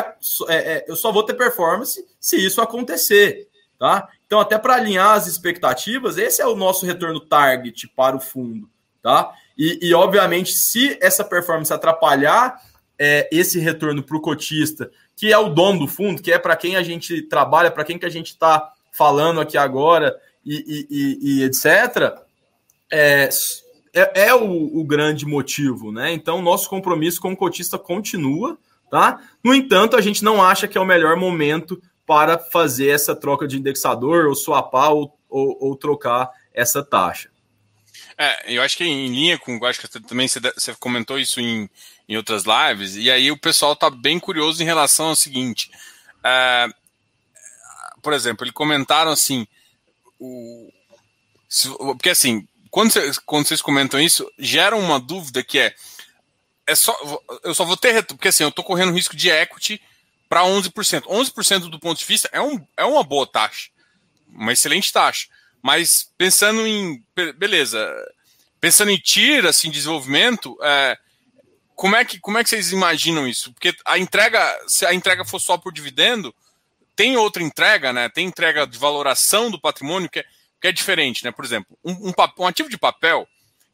[0.49, 3.47] É, é, eu só vou ter performance se isso acontecer.
[3.79, 4.09] Tá?
[4.27, 8.71] Então, até para alinhar as expectativas, esse é o nosso retorno target para o fundo.
[9.03, 9.35] Tá?
[9.57, 12.59] E, e obviamente, se essa performance atrapalhar
[12.99, 16.57] é, esse retorno para o cotista, que é o dono do fundo, que é para
[16.57, 21.41] quem a gente trabalha, para quem que a gente está falando aqui agora e, e,
[21.41, 22.19] e etc.,
[22.91, 23.29] é,
[23.95, 26.13] é, é o, o, grande motivo, né?
[26.13, 28.59] Então, nosso compromisso com o cotista continua,
[28.91, 29.21] tá?
[29.45, 33.47] No entanto, a gente não acha que é o melhor momento para fazer essa troca
[33.47, 37.31] de indexador, ou swapar, ou, ou, ou trocar essa taxa.
[38.17, 41.71] É, eu acho que em linha com, acho que também você, comentou isso em,
[42.09, 45.71] em outras lives, e aí o pessoal está bem curioso em relação ao seguinte:
[46.25, 46.69] é,
[48.03, 49.47] por exemplo, eles comentaram assim,
[50.19, 50.71] o,
[51.49, 52.93] se, porque assim, quando,
[53.25, 55.75] quando vocês comentam isso, gera uma dúvida que é,
[56.67, 56.97] é só,
[57.43, 59.81] eu só vou ter, porque assim, eu estou correndo risco de equity
[60.29, 61.03] para 11%.
[61.03, 63.71] 11% do ponto de vista é, um, é uma boa taxa,
[64.29, 65.27] uma excelente taxa.
[65.63, 67.03] Mas pensando em,
[67.37, 67.91] beleza,
[68.61, 70.97] pensando em TIR, assim, desenvolvimento, é,
[71.75, 73.53] como, é que, como é que vocês imaginam isso?
[73.53, 76.35] Porque a entrega, se a entrega for só por dividendo,
[76.99, 78.09] tem outra entrega, né?
[78.09, 80.25] Tem entrega de valoração do patrimônio que é,
[80.61, 81.31] que é diferente, né?
[81.31, 83.25] Por exemplo, um, um, um ativo de papel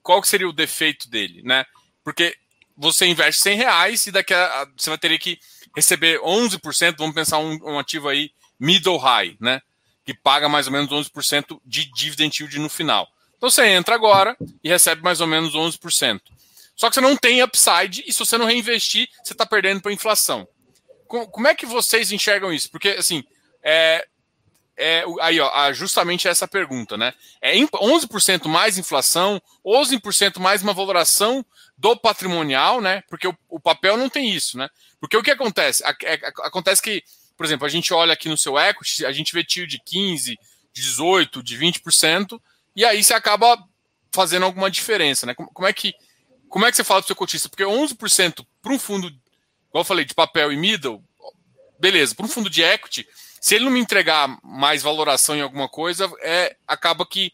[0.02, 1.64] qual que seria o defeito dele, né?
[2.04, 2.36] Porque
[2.76, 5.38] você investe 100 reais e daqui a, você vai ter que
[5.74, 9.62] receber 11%, vamos pensar um, um ativo aí middle high, né?
[10.04, 13.08] Que paga mais ou menos 11% de dividend yield no final.
[13.38, 16.20] Então você entra agora e recebe mais ou menos 11%.
[16.76, 19.90] Só que você não tem upside e se você não reinvestir, você está perdendo para
[19.90, 20.46] a inflação.
[21.26, 22.70] Como é que vocês enxergam isso?
[22.70, 23.24] Porque, assim,
[23.62, 24.06] é,
[24.76, 27.14] é aí, ó, justamente essa pergunta, né?
[27.40, 31.44] É 11% mais inflação, 11% mais uma valoração
[31.76, 33.02] do patrimonial, né?
[33.08, 34.68] Porque o, o, papel não tem isso, né?
[35.00, 35.82] Porque o que acontece?
[36.02, 37.02] É, acontece que,
[37.36, 40.38] por exemplo, a gente olha aqui no seu equity, a gente vê tio de 15,
[40.72, 42.40] 18, de 20%,
[42.74, 43.56] e aí você acaba
[44.12, 45.34] fazendo alguma diferença, né?
[45.34, 45.94] Como, como é que
[46.54, 47.48] como é que você fala para o seu cotista?
[47.48, 49.12] Porque 11% para um fundo,
[49.74, 51.02] igual eu falei, de papel e middle,
[51.80, 53.04] beleza, para um fundo de equity,
[53.40, 57.32] se ele não me entregar mais valoração em alguma coisa, é, acaba que,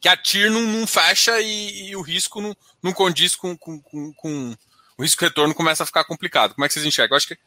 [0.00, 3.78] que a TIR não, não fecha e, e, o risco não, não condiz com, com,
[3.78, 4.56] com, com,
[4.96, 6.54] o risco retorno começa a ficar complicado.
[6.54, 7.14] Como é que vocês enxergam?
[7.14, 7.38] Eu acho que.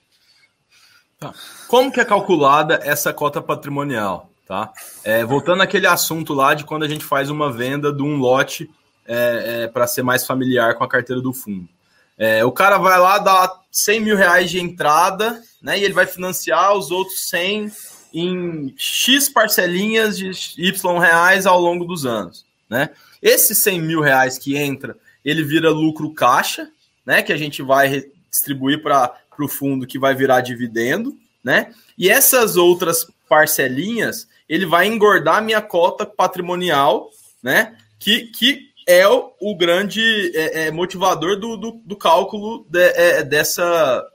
[1.19, 1.34] Tá.
[1.67, 4.29] Como que é calculada essa cota patrimonial?
[4.47, 4.71] Tá?
[5.03, 8.69] É, voltando àquele assunto lá de quando a gente faz uma venda de um lote
[9.05, 11.67] é, é, para ser mais familiar com a carteira do fundo.
[12.22, 15.80] É, o cara vai lá, dá 100 mil reais de entrada, né?
[15.80, 17.72] E ele vai financiar os outros 100
[18.13, 22.91] em X parcelinhas de Y reais ao longo dos anos, né?
[23.24, 24.95] Esses 100 mil reais que entra,
[25.26, 26.69] ele vira lucro caixa,
[27.03, 27.24] né?
[27.24, 31.74] Que a gente vai distribuir para o fundo que vai virar dividendo, né?
[31.97, 37.09] E essas outras parcelinhas, ele vai engordar minha cota patrimonial,
[37.41, 37.76] né?
[37.97, 43.23] Que, que é o, o grande é, é, motivador do, do, do cálculo de, é,
[43.23, 44.05] dessa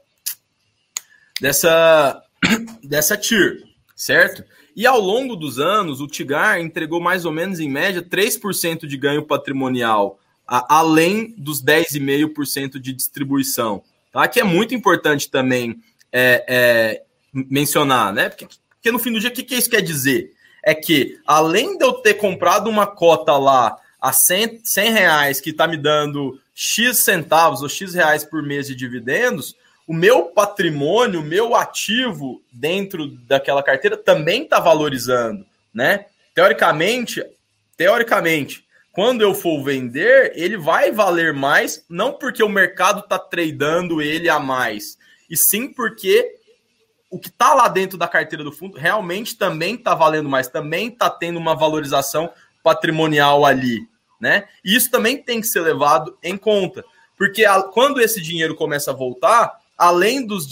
[1.40, 2.22] dessa
[2.82, 3.62] dessa tier,
[3.94, 4.44] certo?
[4.74, 8.96] E ao longo dos anos, o Tigar entregou mais ou menos em média 3% de
[8.98, 14.28] ganho patrimonial, a, além dos 10,5% de distribuição, tá?
[14.28, 15.80] Que é muito importante também
[16.12, 17.02] é, é,
[17.32, 18.28] mencionar, né?
[18.28, 20.32] Porque, porque no fim do dia, o que, que isso quer dizer?
[20.62, 23.76] É que além de eu ter comprado uma cota lá
[24.06, 28.68] a 100, 100 reais que está me dando X centavos ou X reais por mês
[28.68, 35.44] de dividendos, o meu patrimônio, o meu ativo dentro daquela carteira também está valorizando,
[35.74, 36.06] né?
[36.36, 37.20] Teoricamente,
[37.76, 44.00] teoricamente, quando eu for vender, ele vai valer mais, não porque o mercado está tradando
[44.00, 44.96] ele a mais,
[45.28, 46.36] e sim porque
[47.10, 50.90] o que está lá dentro da carteira do fundo realmente também está valendo mais, também
[50.90, 52.30] está tendo uma valorização
[52.62, 53.88] patrimonial ali,
[54.20, 54.44] né?
[54.64, 56.84] E isso também tem que ser levado em conta,
[57.16, 60.46] porque a, quando esse dinheiro começa a voltar, além dos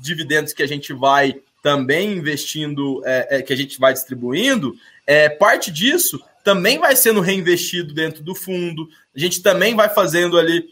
[0.00, 5.28] dividendos que a gente vai também investindo, é, é, que a gente vai distribuindo, é,
[5.28, 8.86] parte disso também vai sendo reinvestido dentro do fundo.
[9.16, 10.68] A gente também vai fazendo ali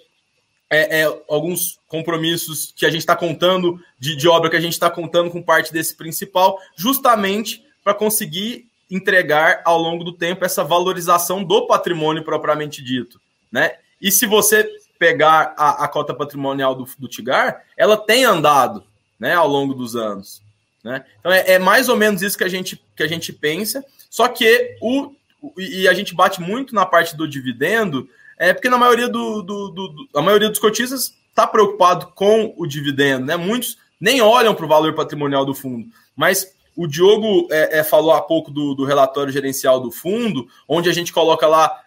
[0.68, 4.74] é, é, alguns compromissos que a gente está contando de, de obra que a gente
[4.74, 10.62] está contando com parte desse principal, justamente para conseguir entregar ao longo do tempo essa
[10.62, 13.18] valorização do patrimônio propriamente dito,
[13.50, 13.76] né?
[14.00, 14.68] E se você
[14.98, 18.84] pegar a, a cota patrimonial do, do Tigar, ela tem andado,
[19.18, 20.42] né, ao longo dos anos,
[20.84, 21.04] né?
[21.18, 24.28] Então é, é, mais ou menos isso que a gente que a gente pensa, só
[24.28, 25.14] que o
[25.56, 29.68] e a gente bate muito na parte do dividendo, é porque na maioria do, do,
[29.70, 33.36] do, do a maioria dos cotistas está preocupado com o dividendo, né?
[33.36, 38.12] Muitos nem olham para o valor patrimonial do fundo, mas o Diogo é, é, falou
[38.12, 41.80] há pouco do, do, relatório gerencial do fundo, onde a gente coloca lá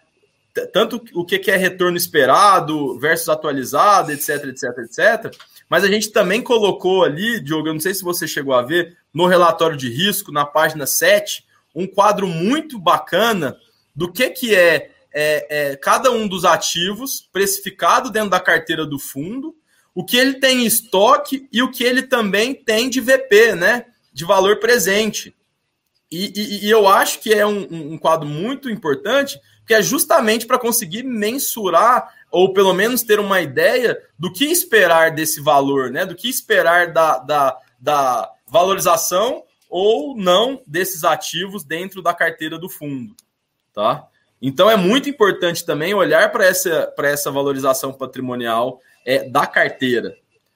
[0.71, 5.35] tanto o que, que é retorno esperado versus atualizado, etc, etc, etc.
[5.69, 8.95] Mas a gente também colocou ali, Diogo, eu não sei se você chegou a ver,
[9.13, 13.57] no relatório de risco, na página 7, um quadro muito bacana
[13.93, 18.99] do que, que é, é, é cada um dos ativos precificado dentro da carteira do
[18.99, 19.55] fundo,
[19.93, 23.85] o que ele tem em estoque e o que ele também tem de VP, né?
[24.15, 25.35] De valor presente.
[26.09, 29.37] E, e, e eu acho que é um, um, quadro muito importante,
[29.67, 35.11] que é justamente para conseguir mensurar, ou pelo menos ter uma ideia do que esperar
[35.11, 36.05] desse valor, né?
[36.05, 42.69] Do que esperar da, da, da valorização ou não desses ativos dentro da carteira do
[42.69, 43.13] fundo.
[43.73, 44.07] Tá?
[44.41, 50.15] Então é muito importante também olhar para essa, essa valorização patrimonial é, da carteira.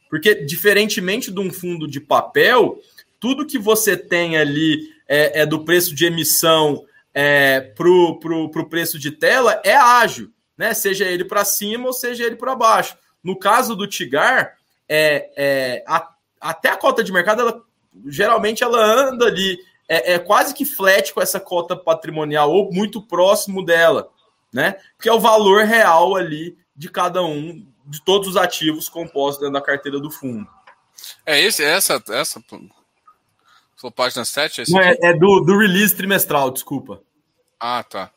[0.10, 2.80] Porque, diferentemente de um fundo de papel,
[3.20, 8.98] tudo que você tem ali é, é do preço de emissão é, para o preço
[9.00, 10.74] de tela é ágil, né?
[10.74, 12.98] Seja ele para cima ou seja ele para baixo.
[13.24, 14.56] No caso do Tigar,
[14.88, 16.10] é, é, a,
[16.40, 17.62] até a cota de mercado, ela,
[18.06, 19.58] geralmente ela anda ali,
[19.88, 24.10] é, é, quase que flat com essa cota patrimonial, ou muito próximo dela.
[24.54, 24.76] né?
[25.00, 29.54] Que é o valor real ali de cada um, de todos os ativos compostos dentro
[29.54, 30.48] da carteira do fundo.
[31.26, 32.42] É esse, essa, essa
[33.80, 34.62] sua página 7?
[34.62, 37.02] É, Não, é, é, do, do release trimestral, desculpa.
[37.58, 38.12] Ah, tá.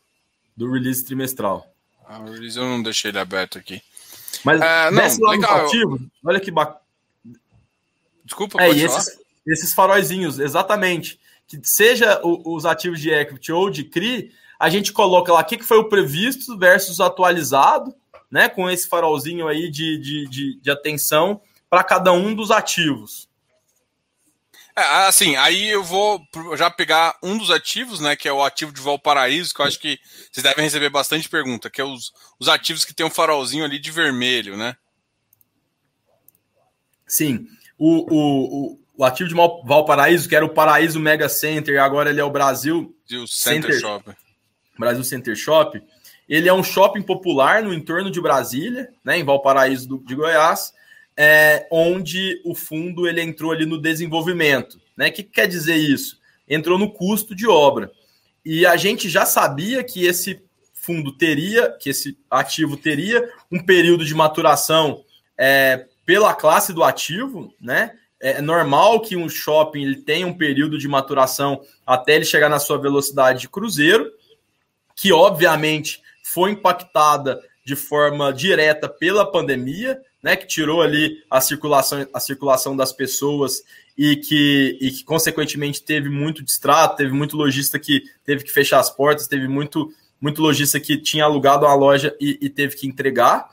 [0.57, 1.73] Do release trimestral.
[2.05, 3.81] Ah, o release eu não deixei ele aberto aqui.
[4.45, 5.67] Mas é, não, legal.
[5.67, 6.81] Ativo, olha que bacana.
[8.25, 11.21] Desculpa, é, esses, esses faróizinhos, exatamente.
[11.47, 15.45] Que seja o, os ativos de equity ou de CRI, a gente coloca lá o
[15.45, 17.95] que, que foi o previsto versus atualizado,
[18.31, 18.49] né?
[18.49, 21.41] Com esse farolzinho aí de, de, de, de atenção
[21.71, 23.29] para cada um dos ativos.
[24.75, 28.73] É, assim, aí eu vou já pegar um dos ativos, né, que é o ativo
[28.73, 29.99] de Valparaíso, que eu acho que
[30.31, 33.79] vocês devem receber bastante pergunta, que é os, os ativos que tem um farolzinho ali
[33.79, 34.75] de vermelho, né?
[37.07, 37.47] Sim.
[37.79, 42.09] O, o, o, o ativo de Valparaíso, que era o Paraíso Mega Center, e agora
[42.09, 44.11] ele é o Brasil o Center, Center Shop.
[44.79, 45.83] Brasil Center Shop.
[46.27, 50.73] Ele é um shopping popular no entorno de Brasília, né, em Valparaíso do, de Goiás
[51.17, 54.81] é, onde o fundo ele entrou ali no desenvolvimento.
[54.97, 55.09] Né?
[55.09, 56.19] O que, que quer dizer isso?
[56.49, 57.91] Entrou no custo de obra.
[58.45, 60.43] E a gente já sabia que esse
[60.75, 65.05] fundo teria, que esse ativo teria um período de maturação
[65.39, 67.93] é, pela classe do ativo, né?
[68.19, 72.61] É normal que um shopping ele tenha um período de maturação até ele chegar na
[72.61, 74.13] sua velocidade de cruzeiro,
[74.95, 82.07] que obviamente foi impactada de forma direta pela pandemia, né, que tirou ali a circulação,
[82.13, 83.63] a circulação das pessoas
[83.97, 88.81] e que, e que, consequentemente, teve muito distrato, teve muito lojista que teve que fechar
[88.81, 92.87] as portas, teve muito, muito lojista que tinha alugado uma loja e, e teve que
[92.87, 93.49] entregar.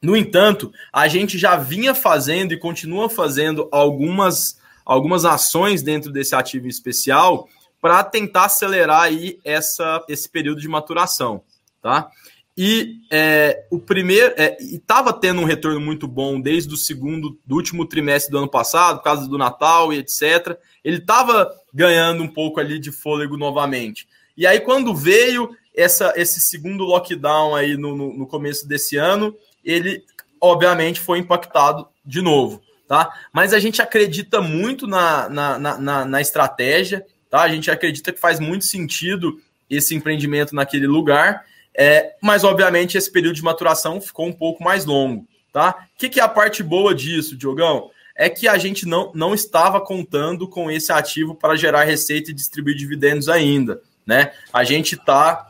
[0.00, 6.34] No entanto, a gente já vinha fazendo e continua fazendo algumas, algumas ações dentro desse
[6.34, 7.48] ativo especial
[7.80, 11.42] para tentar acelerar aí essa, esse período de maturação,
[11.80, 12.10] tá?
[12.56, 17.56] E é, o primeiro é, estava tendo um retorno muito bom desde o segundo, do
[17.56, 20.58] último trimestre do ano passado, por causa do Natal e etc.
[20.84, 24.06] Ele estava ganhando um pouco ali de fôlego novamente.
[24.36, 29.34] E aí, quando veio essa, esse segundo lockdown aí no, no, no começo desse ano,
[29.64, 30.04] ele
[30.40, 32.60] obviamente foi impactado de novo.
[32.86, 33.10] Tá?
[33.32, 37.40] Mas a gente acredita muito na, na, na, na estratégia, tá?
[37.40, 39.40] A gente acredita que faz muito sentido
[39.70, 44.84] esse empreendimento naquele lugar é, mas, obviamente, esse período de maturação ficou um pouco mais
[44.84, 45.26] longo.
[45.52, 45.86] Tá?
[45.94, 47.90] O que, que é a parte boa disso, Diogão?
[48.16, 52.34] É que a gente não, não estava contando com esse ativo para gerar receita e
[52.34, 53.80] distribuir dividendos ainda.
[54.06, 54.32] Né?
[54.52, 55.48] A gente está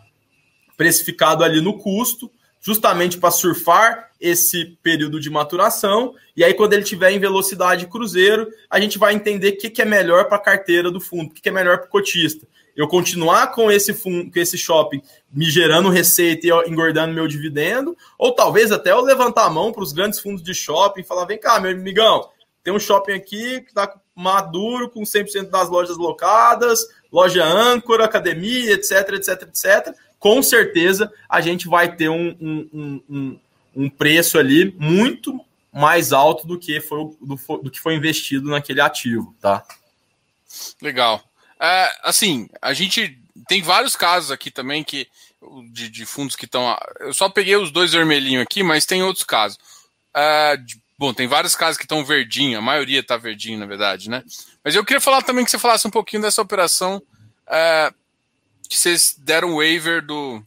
[0.76, 6.14] precificado ali no custo, justamente para surfar esse período de maturação.
[6.36, 9.82] E aí, quando ele tiver em velocidade cruzeiro, a gente vai entender o que, que
[9.82, 12.46] é melhor para a carteira do fundo, o que, que é melhor para o cotista
[12.76, 15.02] eu continuar com esse com esse shopping
[15.32, 19.82] me gerando receita e engordando meu dividendo, ou talvez até eu levantar a mão para
[19.82, 22.28] os grandes fundos de shopping e falar: vem cá, meu amigão,
[22.62, 28.72] tem um shopping aqui que está maduro, com 100% das lojas locadas, loja âncora, academia,
[28.72, 29.94] etc, etc, etc.
[30.18, 33.40] Com certeza a gente vai ter um, um, um,
[33.74, 35.40] um preço ali muito
[35.72, 39.64] mais alto do que foi, do, do que foi investido naquele ativo, tá?
[40.80, 41.22] Legal.
[41.62, 45.06] É, assim, a gente tem vários casos aqui também que
[45.70, 46.76] de, de fundos que estão.
[46.98, 49.58] Eu só peguei os dois vermelhinhos aqui, mas tem outros casos.
[50.14, 50.56] É,
[50.98, 54.24] bom, tem vários casos que estão verdinho, a maioria está verdinho, na verdade, né?
[54.64, 57.02] Mas eu queria falar também que você falasse um pouquinho dessa operação
[57.48, 57.92] é,
[58.68, 60.42] que vocês deram waiver do.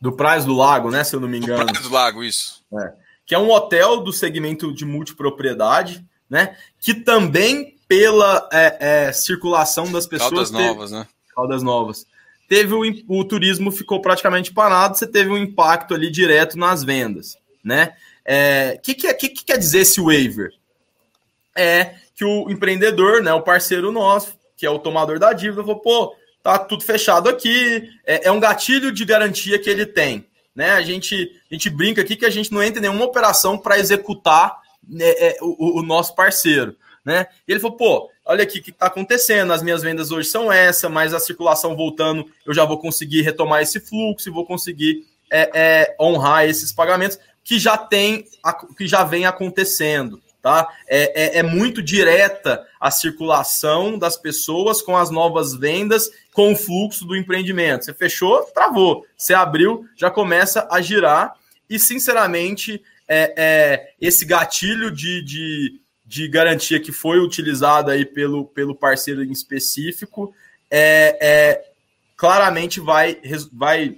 [0.00, 1.02] Do Praia do Lago, né?
[1.02, 1.64] Se eu não me engano.
[1.64, 2.62] Do Praia do Lago, isso.
[2.78, 2.92] É.
[3.26, 6.56] Que é um hotel do segmento de multipropriedade, né?
[6.78, 10.30] Que também pela é, é, circulação das pessoas.
[10.30, 11.06] Caldas teve, novas, né?
[11.34, 12.06] Caldas novas.
[12.48, 17.38] Teve o, o turismo ficou praticamente parado, você teve um impacto ali direto nas vendas,
[17.62, 17.94] né?
[17.94, 20.52] O é, que, que, que, que quer dizer esse waiver?
[21.56, 25.80] É que o empreendedor, né, o parceiro nosso, que é o tomador da dívida, falou,
[25.80, 30.26] pô, tá tudo fechado aqui, é, é, um gatilho de garantia que ele tem.
[30.54, 30.70] Né?
[30.70, 33.78] A, gente, a gente brinca aqui que a gente não entra em nenhuma operação para
[33.78, 37.26] executar né, é, o, o, nosso parceiro né?
[37.46, 40.50] E ele falou, pô, olha aqui o que está acontecendo, as minhas vendas hoje são
[40.50, 45.06] essa, mas a circulação voltando, eu já vou conseguir retomar esse fluxo e vou conseguir
[45.30, 48.24] é, é, honrar esses pagamentos que já tem,
[48.76, 50.22] que já vem acontecendo.
[50.40, 50.68] Tá?
[50.86, 56.56] É, é, é, muito direta a circulação das pessoas com as novas vendas, com o
[56.56, 57.86] fluxo do empreendimento.
[57.86, 59.06] Você fechou, travou.
[59.16, 61.34] Você abriu, já começa a girar.
[61.68, 65.80] E, sinceramente, é, é esse gatilho de, de,
[66.14, 70.32] de garantia que foi utilizado aí pelo, pelo parceiro em específico
[70.70, 71.64] é, é
[72.16, 73.18] claramente vai,
[73.52, 73.96] vai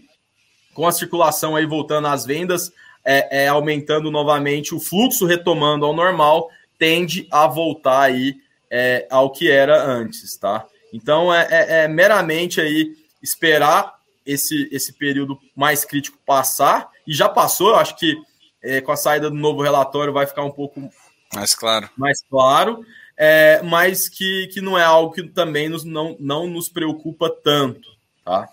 [0.72, 2.72] com a circulação aí voltando às vendas,
[3.04, 6.48] é, é, aumentando novamente, o fluxo retomando ao normal,
[6.78, 8.36] tende a voltar aí
[8.70, 10.64] é, ao que era antes, tá?
[10.94, 13.94] Então é, é, é meramente aí esperar
[14.24, 18.16] esse, esse período mais crítico passar, e já passou, eu acho que
[18.62, 20.90] é, com a saída do novo relatório vai ficar um pouco
[21.34, 21.88] mais claro.
[21.96, 22.84] Mais claro,
[23.16, 27.88] é, mas que, que não é algo que também nos, não, não nos preocupa tanto,
[28.24, 28.48] tá?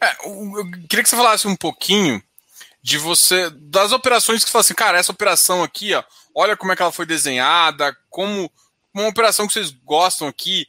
[0.00, 2.22] É, eu queria que você falasse um pouquinho
[2.82, 6.02] de você, das operações que você fala assim, cara, essa operação aqui, ó,
[6.34, 8.50] olha como é que ela foi desenhada, como
[8.92, 10.66] uma operação que vocês gostam aqui,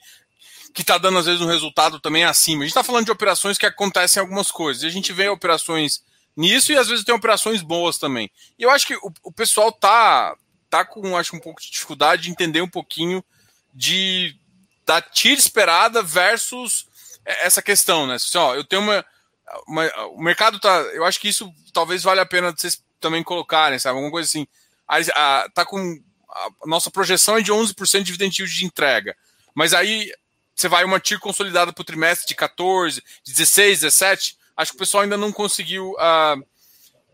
[0.74, 2.62] que está dando às vezes um resultado também acima.
[2.62, 4.84] A gente está falando de operações que acontecem algumas coisas.
[4.84, 6.04] E a gente vê operações
[6.36, 8.32] nisso e às vezes tem operações boas também.
[8.58, 10.36] E eu acho que o, o pessoal tá
[10.74, 13.24] tá com acho um pouco de dificuldade de entender um pouquinho
[13.72, 14.36] de
[14.84, 16.88] da tira esperada versus
[17.24, 18.16] essa questão, né?
[18.16, 19.06] Assim, ó, eu tenho uma,
[19.68, 23.78] uma, o mercado tá, eu acho que isso talvez valha a pena vocês também colocarem,
[23.78, 23.98] sabe?
[23.98, 24.48] Alguma coisa assim.
[24.88, 29.16] A, a, tá com a nossa projeção é de 11% de dividend yield de entrega.
[29.54, 30.12] Mas aí
[30.56, 34.38] você vai uma TIR consolidada para o trimestre de 14, 16, 17.
[34.58, 35.92] Acho que o pessoal ainda não conseguiu.
[35.92, 36.44] Uh,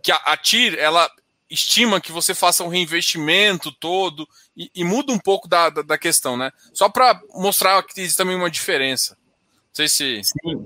[0.01, 1.12] que a, a TIR ela
[1.50, 5.97] estima que você faça um reinvestimento todo e, e muda um pouco da, da, da
[5.97, 6.52] questão, né?
[6.74, 9.18] Só para mostrar que existe também uma diferença.
[9.70, 10.22] Não sei se.
[10.24, 10.66] Sim.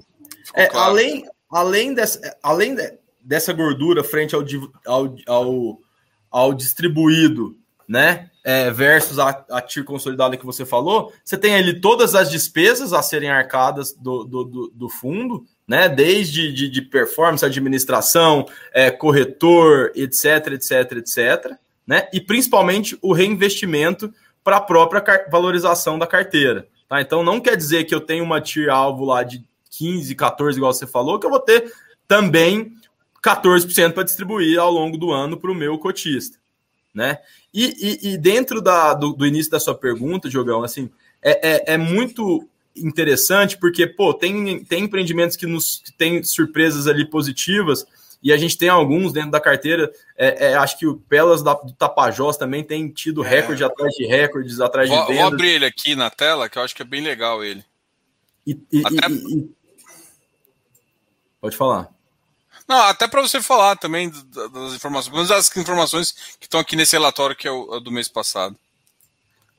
[0.53, 0.91] É, claro.
[0.91, 2.75] além, além, dessa, além
[3.21, 4.43] dessa gordura frente ao,
[4.85, 5.79] ao, ao,
[6.29, 7.57] ao distribuído,
[7.87, 8.29] né?
[8.45, 12.91] É, versus a, a TIR consolidada que você falou, você tem ali todas as despesas
[12.91, 15.87] a serem arcadas do, do, do, do fundo, né?
[15.89, 22.07] Desde de, de performance, administração, é, corretor, etc, etc, etc, né?
[22.13, 26.67] E principalmente o reinvestimento para a própria valorização da carteira.
[26.87, 27.01] Tá?
[27.01, 30.73] Então não quer dizer que eu tenho uma TIR alvo lá de 15, 14, igual
[30.73, 31.71] você falou, que eu vou ter
[32.07, 32.73] também
[33.23, 36.37] 14% para distribuir ao longo do ano para o meu cotista.
[36.93, 37.17] Né?
[37.53, 40.91] E, e, e dentro da, do, do, início da sua pergunta, Jogão, assim,
[41.21, 46.87] é, é, é muito interessante, porque, pô, tem, tem empreendimentos que nos que tem surpresas
[46.87, 47.85] ali positivas,
[48.23, 49.91] e a gente tem alguns dentro da carteira.
[50.17, 53.27] É, é, acho que o Pelas da, do Tapajós também tem tido é.
[53.27, 55.17] recorde atrás de recordes, atrás vou, de vendas.
[55.17, 57.63] Vou abrir ele aqui na tela, que eu acho que é bem legal ele.
[58.47, 59.11] E, e, até...
[59.11, 59.49] e,
[61.41, 61.89] Pode falar.
[62.65, 67.35] Não, até para você falar também das informações, as informações que estão aqui nesse relatório
[67.35, 68.57] que é o do mês passado.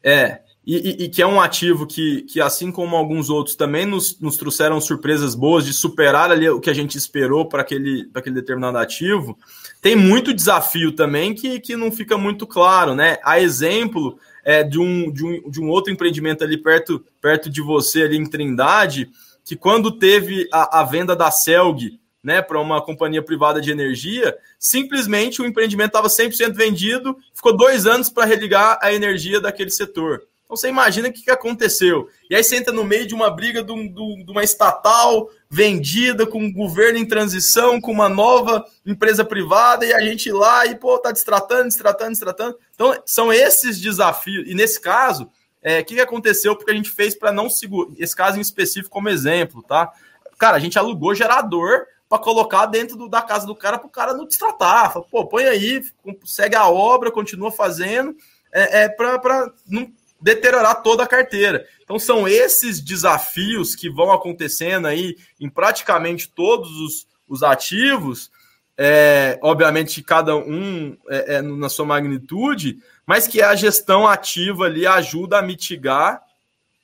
[0.03, 3.85] É, e, e, e, que é um ativo que, que, assim como alguns outros, também
[3.85, 8.09] nos, nos trouxeram surpresas boas de superar ali o que a gente esperou para aquele,
[8.15, 9.39] aquele determinado ativo,
[9.83, 13.19] tem muito desafio também que, que não fica muito claro, né?
[13.23, 17.61] A exemplo é, de, um, de, um, de um outro empreendimento ali perto, perto de
[17.61, 19.11] você, ali em Trindade,
[19.45, 24.35] que quando teve a, a venda da Celg né, para uma companhia privada de energia,
[24.59, 30.23] simplesmente o empreendimento estava 100% vendido, ficou dois anos para religar a energia daquele setor.
[30.55, 32.09] Então você imagina o que, que aconteceu.
[32.31, 36.25] E aí você entra no meio de uma briga de, um, de uma estatal vendida,
[36.25, 40.77] com um governo em transição, com uma nova empresa privada, e a gente lá e,
[40.77, 42.57] pô, tá destratando, destratando, destratando.
[42.73, 44.49] Então, são esses desafios.
[44.49, 45.29] E nesse caso,
[45.61, 46.55] é, o que, que aconteceu?
[46.55, 49.91] Porque a gente fez para não segurar, esse caso em específico como exemplo, tá?
[50.39, 53.91] Cara, a gente alugou gerador para colocar dentro do, da casa do cara para o
[53.91, 54.93] cara não destratar.
[54.93, 55.83] Fala, pô, põe aí,
[56.25, 58.14] segue a obra, continua fazendo,
[58.53, 59.91] é, é para não
[60.25, 61.67] deteriorar toda a carteira.
[61.83, 68.30] Então são esses desafios que vão acontecendo aí em praticamente todos os, os ativos,
[68.76, 74.87] é, obviamente cada um é, é, na sua magnitude, mas que a gestão ativa ali
[74.87, 76.22] ajuda a mitigar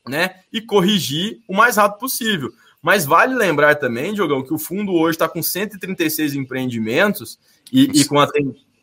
[0.07, 2.53] né, e corrigir o mais rápido possível.
[2.83, 7.39] Mas vale lembrar também, Diogão, que o fundo hoje está com 136 empreendimentos
[7.73, 8.29] e, e com a,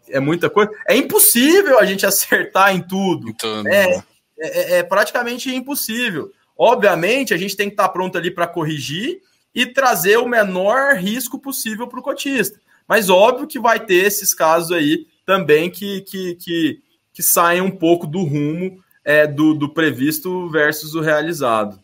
[0.09, 0.71] é muita coisa.
[0.87, 3.29] É impossível a gente acertar em tudo.
[3.29, 4.03] Então, é,
[4.39, 6.31] é, é, é praticamente impossível.
[6.57, 9.21] Obviamente, a gente tem que estar pronto ali para corrigir
[9.53, 12.59] e trazer o menor risco possível para o cotista.
[12.87, 16.81] Mas óbvio que vai ter esses casos aí também que, que, que,
[17.13, 21.81] que saem um pouco do rumo é, do, do previsto versus o realizado.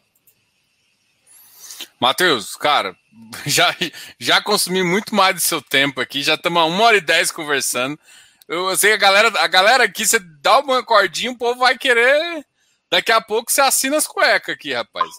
[2.00, 2.96] Matheus, cara,
[3.46, 3.76] já,
[4.20, 7.32] já consumi muito mais do seu tempo aqui, já estamos a uma hora e dez
[7.32, 8.00] conversando.
[8.48, 12.46] Eu sei a galera, a galera aqui, você dá uma cordinha, o povo vai querer.
[12.90, 15.10] Daqui a pouco você assina as cuecas aqui, rapaz.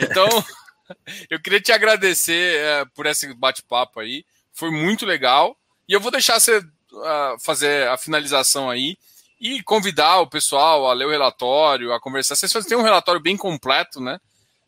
[0.00, 0.28] Então,
[1.30, 4.24] eu queria te agradecer é, por esse bate-papo aí.
[4.52, 5.56] Foi muito legal.
[5.88, 8.96] E eu vou deixar você uh, fazer a finalização aí
[9.40, 12.36] e convidar o pessoal a ler o relatório, a conversar.
[12.36, 14.18] Vocês têm um relatório bem completo, né?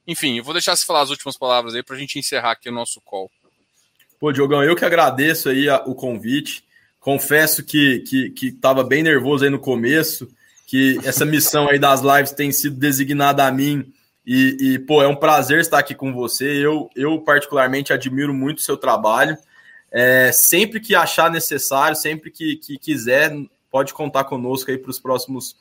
[0.07, 2.69] enfim, eu vou deixar você falar as últimas palavras aí para a gente encerrar aqui
[2.69, 3.31] o nosso call.
[4.21, 6.65] Pô, Diogão, eu que agradeço aí a, o convite.
[7.07, 10.29] Confesso que, que, que tava bem nervoso aí no começo,
[10.67, 13.93] que essa missão aí das lives tem sido designada a mim.
[14.27, 16.67] E, e, pô, é um prazer estar aqui com você.
[16.67, 19.39] Eu, eu particularmente admiro muito o seu trabalho.
[19.93, 23.33] É, sempre que achar necessário, sempre que, que quiser,
[23.71, 25.55] pode contar conosco aí para os próximos,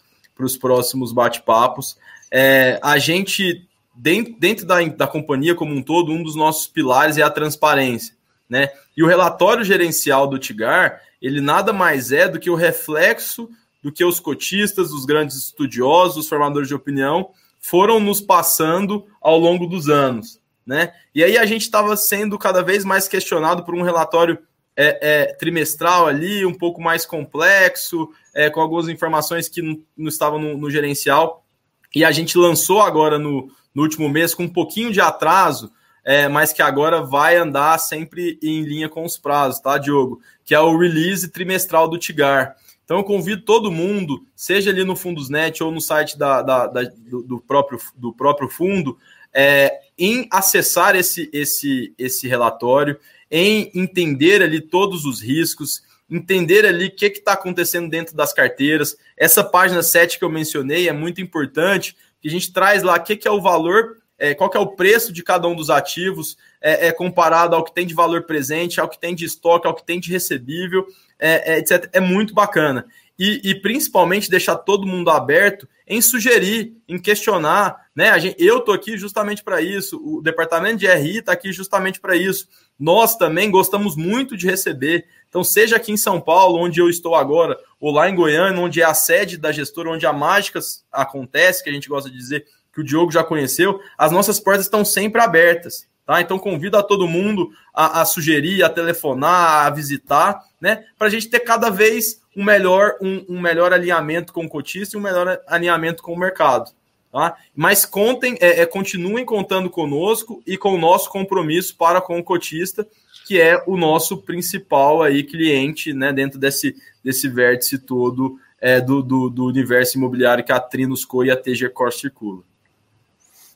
[0.60, 1.96] próximos bate-papos.
[2.32, 7.20] É, a gente, dentro, dentro da, da companhia como um todo, um dos nossos pilares
[7.20, 8.16] é a transparência.
[8.50, 8.70] Né?
[8.98, 13.50] E o relatório gerencial do Tigar, ele nada mais é do que o reflexo
[13.86, 17.30] do que os cotistas, os grandes estudiosos, os formadores de opinião
[17.60, 20.40] foram nos passando ao longo dos anos.
[20.66, 20.92] Né?
[21.14, 24.40] E aí a gente estava sendo cada vez mais questionado por um relatório
[24.76, 30.10] é, é, trimestral ali, um pouco mais complexo, é, com algumas informações que não, não
[30.10, 31.46] estavam no, no, gerencial.
[31.94, 35.72] E a gente lançou agora no, no último mês com um pouquinho de atraso,
[36.06, 40.22] é, mas que agora vai andar sempre em linha com os prazos, tá, Diogo?
[40.44, 42.56] Que é o release trimestral do Tigar.
[42.84, 46.84] Então eu convido todo mundo, seja ali no Fundosnet ou no site da, da, da
[46.84, 48.96] do, do, próprio, do próprio fundo,
[49.34, 53.00] é, em acessar esse, esse, esse relatório,
[53.32, 58.96] em entender ali todos os riscos, entender ali o que está acontecendo dentro das carteiras.
[59.18, 63.04] Essa página 7 que eu mencionei é muito importante, que a gente traz lá o
[63.04, 65.70] que, que é o valor, é, qual que é o preço de cada um dos
[65.70, 69.68] ativos, é, é, comparado ao que tem de valor presente, ao que tem de estoque,
[69.68, 70.86] ao que tem de recebível,
[71.20, 71.90] é, é etc.
[71.92, 72.86] É muito bacana.
[73.18, 78.10] E, e, principalmente deixar todo mundo aberto em sugerir, em questionar, né?
[78.10, 82.02] A gente, eu tô aqui justamente para isso, o departamento de RI está aqui justamente
[82.02, 82.48] para isso.
[82.78, 85.06] Nós também gostamos muito de receber.
[85.30, 88.82] Então, seja aqui em São Paulo, onde eu estou agora, ou lá em Goiânia, onde
[88.82, 90.60] é a sede da gestora, onde a mágica
[90.92, 94.66] acontece, que a gente gosta de dizer que o Diogo já conheceu, as nossas portas
[94.66, 95.88] estão sempre abertas.
[96.06, 96.22] Tá?
[96.22, 100.84] Então convido a todo mundo a, a sugerir, a telefonar, a visitar, né?
[101.00, 104.96] Para a gente ter cada vez um melhor, um, um, melhor alinhamento com o cotista
[104.96, 106.70] e um melhor alinhamento com o mercado.
[107.12, 107.36] Tá?
[107.56, 112.24] Mas contem, é, é, continuem contando conosco e com o nosso compromisso para com o
[112.24, 112.86] cotista,
[113.26, 119.02] que é o nosso principal aí cliente né, dentro desse, desse vértice todo é, do,
[119.02, 122.44] do, do, universo imobiliário que a Trinos Co e a TG Core circula.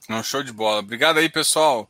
[0.10, 0.80] Não, show de bola.
[0.80, 1.88] Obrigado aí, pessoal.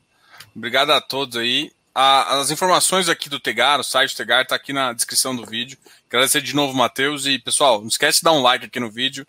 [0.53, 1.71] Obrigado a todos aí.
[1.95, 5.77] As informações aqui do Tegar, o site do Tegar, está aqui na descrição do vídeo.
[6.09, 7.25] Agradecer de novo, Matheus.
[7.25, 9.25] E, pessoal, não esquece de dar um like aqui no vídeo,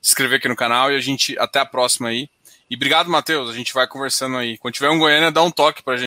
[0.00, 2.28] se inscrever aqui no canal e a gente até a próxima aí.
[2.70, 3.48] E obrigado, Matheus.
[3.48, 4.58] A gente vai conversando aí.
[4.58, 6.02] Quando tiver um Goiânia, dá um toque pra gente.